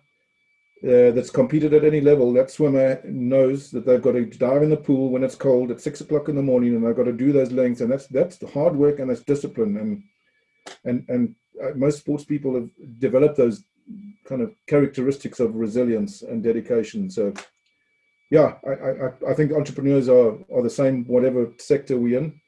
uh, 0.84 1.10
that's 1.12 1.32
competed 1.32 1.74
at 1.74 1.84
any 1.84 2.02
level, 2.02 2.32
that 2.34 2.52
swimmer 2.52 3.02
knows 3.04 3.72
that 3.72 3.86
they've 3.86 4.02
got 4.02 4.12
to 4.12 4.26
dive 4.26 4.62
in 4.62 4.70
the 4.70 4.78
pool 4.78 5.10
when 5.10 5.24
it's 5.24 5.36
cold 5.36 5.72
at 5.72 5.82
six 5.82 6.02
o'clock 6.02 6.30
in 6.30 6.36
the 6.36 6.42
morning, 6.42 6.76
and 6.76 6.86
they've 6.86 6.96
got 6.96 7.06
to 7.06 7.14
do 7.14 7.32
those 7.32 7.52
lengths, 7.52 7.82
and 7.82 7.92
that's 7.92 8.08
that's 8.08 8.40
hard 8.52 8.76
work 8.76 9.00
and 9.00 9.10
that's 9.10 9.24
discipline, 9.24 9.78
and 9.78 10.04
and 10.86 11.06
and 11.10 11.36
uh, 11.64 11.72
most 11.76 11.98
sports 12.00 12.26
people 12.26 12.54
have 12.54 12.70
developed 13.00 13.38
those 13.38 13.64
kind 14.26 14.42
of 14.42 14.54
characteristics 14.68 15.40
of 15.40 15.56
resilience 15.56 16.22
and 16.22 16.44
dedication. 16.44 17.10
So, 17.10 17.34
yeah, 18.30 18.56
I 18.68 18.72
I, 18.72 19.32
I 19.32 19.34
think 19.34 19.52
entrepreneurs 19.54 20.10
are 20.10 20.38
are 20.54 20.62
the 20.62 20.70
same 20.70 21.06
whatever 21.06 21.52
sector 21.58 21.98
we're 21.98 22.20
in. 22.20 22.40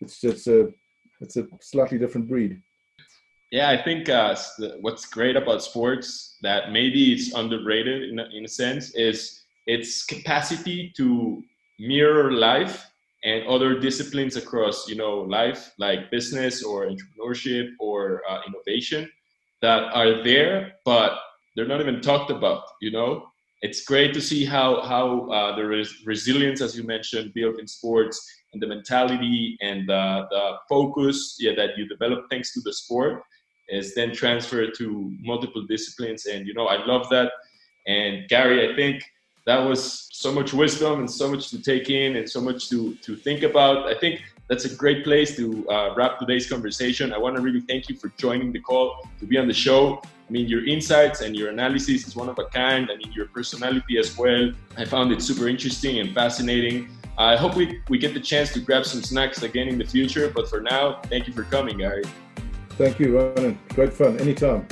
It's 0.00 0.20
just 0.20 0.46
a 0.46 0.72
it's 1.20 1.36
a 1.36 1.46
slightly 1.60 1.98
different 1.98 2.28
breed. 2.28 2.62
Yeah, 3.50 3.70
I 3.70 3.82
think 3.82 4.08
uh, 4.10 4.36
what's 4.80 5.06
great 5.06 5.34
about 5.36 5.62
sports 5.62 6.36
that 6.42 6.70
maybe 6.70 7.12
it's 7.12 7.34
underrated 7.34 8.10
in 8.10 8.18
a, 8.18 8.26
in 8.34 8.44
a 8.44 8.48
sense 8.48 8.94
is 8.94 9.42
its 9.66 10.04
capacity 10.04 10.92
to 10.98 11.42
mirror 11.80 12.32
life 12.32 12.86
and 13.24 13.46
other 13.46 13.78
disciplines 13.78 14.36
across 14.36 14.88
you 14.88 14.96
know 14.96 15.20
life 15.20 15.72
like 15.78 16.10
business 16.10 16.62
or 16.62 16.86
entrepreneurship 16.86 17.68
or 17.80 18.22
uh, 18.28 18.40
innovation 18.46 19.10
that 19.62 19.82
are 19.94 20.22
there 20.22 20.72
but 20.84 21.18
they're 21.56 21.66
not 21.66 21.80
even 21.80 22.00
talked 22.00 22.30
about 22.30 22.64
you 22.82 22.90
know? 22.90 23.24
It's 23.60 23.84
great 23.84 24.14
to 24.14 24.20
see 24.20 24.44
how 24.44 24.82
how 24.82 25.30
uh, 25.30 25.56
there 25.56 25.72
is 25.72 26.04
resilience 26.06 26.60
as 26.60 26.76
you 26.76 26.84
mentioned 26.84 27.32
built 27.34 27.58
in 27.58 27.66
sports 27.66 28.16
and 28.52 28.62
the 28.62 28.66
mentality 28.66 29.56
and 29.62 29.88
the, 29.88 30.26
the 30.30 30.56
focus 30.68 31.36
yeah, 31.40 31.54
that 31.56 31.76
you 31.76 31.88
develop 31.88 32.26
thanks 32.30 32.52
to 32.54 32.60
the 32.60 32.72
sport 32.72 33.22
is 33.68 33.94
then 33.94 34.12
transferred 34.12 34.74
to 34.78 35.14
multiple 35.20 35.64
disciplines. 35.66 36.26
And, 36.26 36.46
you 36.46 36.54
know, 36.54 36.66
I 36.66 36.84
love 36.84 37.08
that. 37.10 37.32
And 37.86 38.28
Gary, 38.28 38.70
I 38.70 38.76
think 38.76 39.02
that 39.46 39.58
was 39.58 40.08
so 40.12 40.32
much 40.32 40.52
wisdom 40.52 41.00
and 41.00 41.10
so 41.10 41.30
much 41.30 41.50
to 41.50 41.62
take 41.62 41.90
in 41.90 42.16
and 42.16 42.28
so 42.28 42.40
much 42.40 42.68
to, 42.68 42.94
to 42.96 43.16
think 43.16 43.42
about. 43.42 43.86
I 43.86 43.98
think 43.98 44.22
that's 44.48 44.64
a 44.64 44.74
great 44.74 45.04
place 45.04 45.36
to 45.36 45.68
uh, 45.70 45.94
wrap 45.94 46.18
today's 46.18 46.48
conversation. 46.48 47.12
I 47.12 47.18
want 47.18 47.36
to 47.36 47.42
really 47.42 47.60
thank 47.60 47.88
you 47.88 47.96
for 47.96 48.08
joining 48.16 48.52
the 48.52 48.60
call 48.60 49.08
to 49.20 49.26
be 49.26 49.38
on 49.38 49.46
the 49.46 49.54
show. 49.54 50.02
I 50.04 50.30
mean, 50.30 50.48
your 50.48 50.66
insights 50.66 51.22
and 51.22 51.34
your 51.34 51.48
analysis 51.48 52.06
is 52.06 52.14
one 52.14 52.28
of 52.28 52.38
a 52.38 52.44
kind. 52.46 52.90
I 52.92 52.96
mean, 52.96 53.12
your 53.12 53.26
personality 53.26 53.98
as 53.98 54.16
well. 54.18 54.52
I 54.76 54.84
found 54.84 55.12
it 55.12 55.22
super 55.22 55.48
interesting 55.48 55.98
and 56.00 56.14
fascinating. 56.14 56.88
I 57.16 57.36
hope 57.36 57.56
we, 57.56 57.80
we 57.88 57.98
get 57.98 58.14
the 58.14 58.20
chance 58.20 58.52
to 58.52 58.60
grab 58.60 58.84
some 58.84 59.02
snacks 59.02 59.42
again 59.42 59.68
in 59.68 59.78
the 59.78 59.84
future. 59.84 60.30
But 60.34 60.48
for 60.48 60.60
now, 60.60 61.00
thank 61.04 61.26
you 61.26 61.32
for 61.32 61.44
coming, 61.44 61.78
Gary. 61.78 62.04
Thank 62.78 63.00
you, 63.00 63.18
Ronan. 63.18 63.58
Great 63.74 63.92
fun. 63.92 64.20
Anytime. 64.20 64.64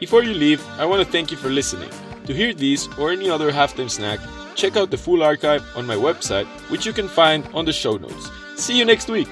Before 0.00 0.24
you 0.24 0.34
leave, 0.34 0.60
I 0.78 0.84
want 0.84 1.06
to 1.06 1.12
thank 1.12 1.30
you 1.30 1.36
for 1.36 1.50
listening. 1.50 1.88
To 2.26 2.34
hear 2.34 2.52
these 2.52 2.88
or 2.98 3.12
any 3.12 3.30
other 3.30 3.52
halftime 3.52 3.88
snack, 3.88 4.18
check 4.56 4.76
out 4.76 4.90
the 4.90 4.98
full 4.98 5.22
archive 5.22 5.62
on 5.76 5.86
my 5.86 5.94
website, 5.94 6.46
which 6.68 6.84
you 6.84 6.92
can 6.92 7.06
find 7.06 7.46
on 7.54 7.64
the 7.64 7.72
show 7.72 7.96
notes. 7.96 8.28
See 8.56 8.76
you 8.76 8.84
next 8.84 9.08
week. 9.08 9.28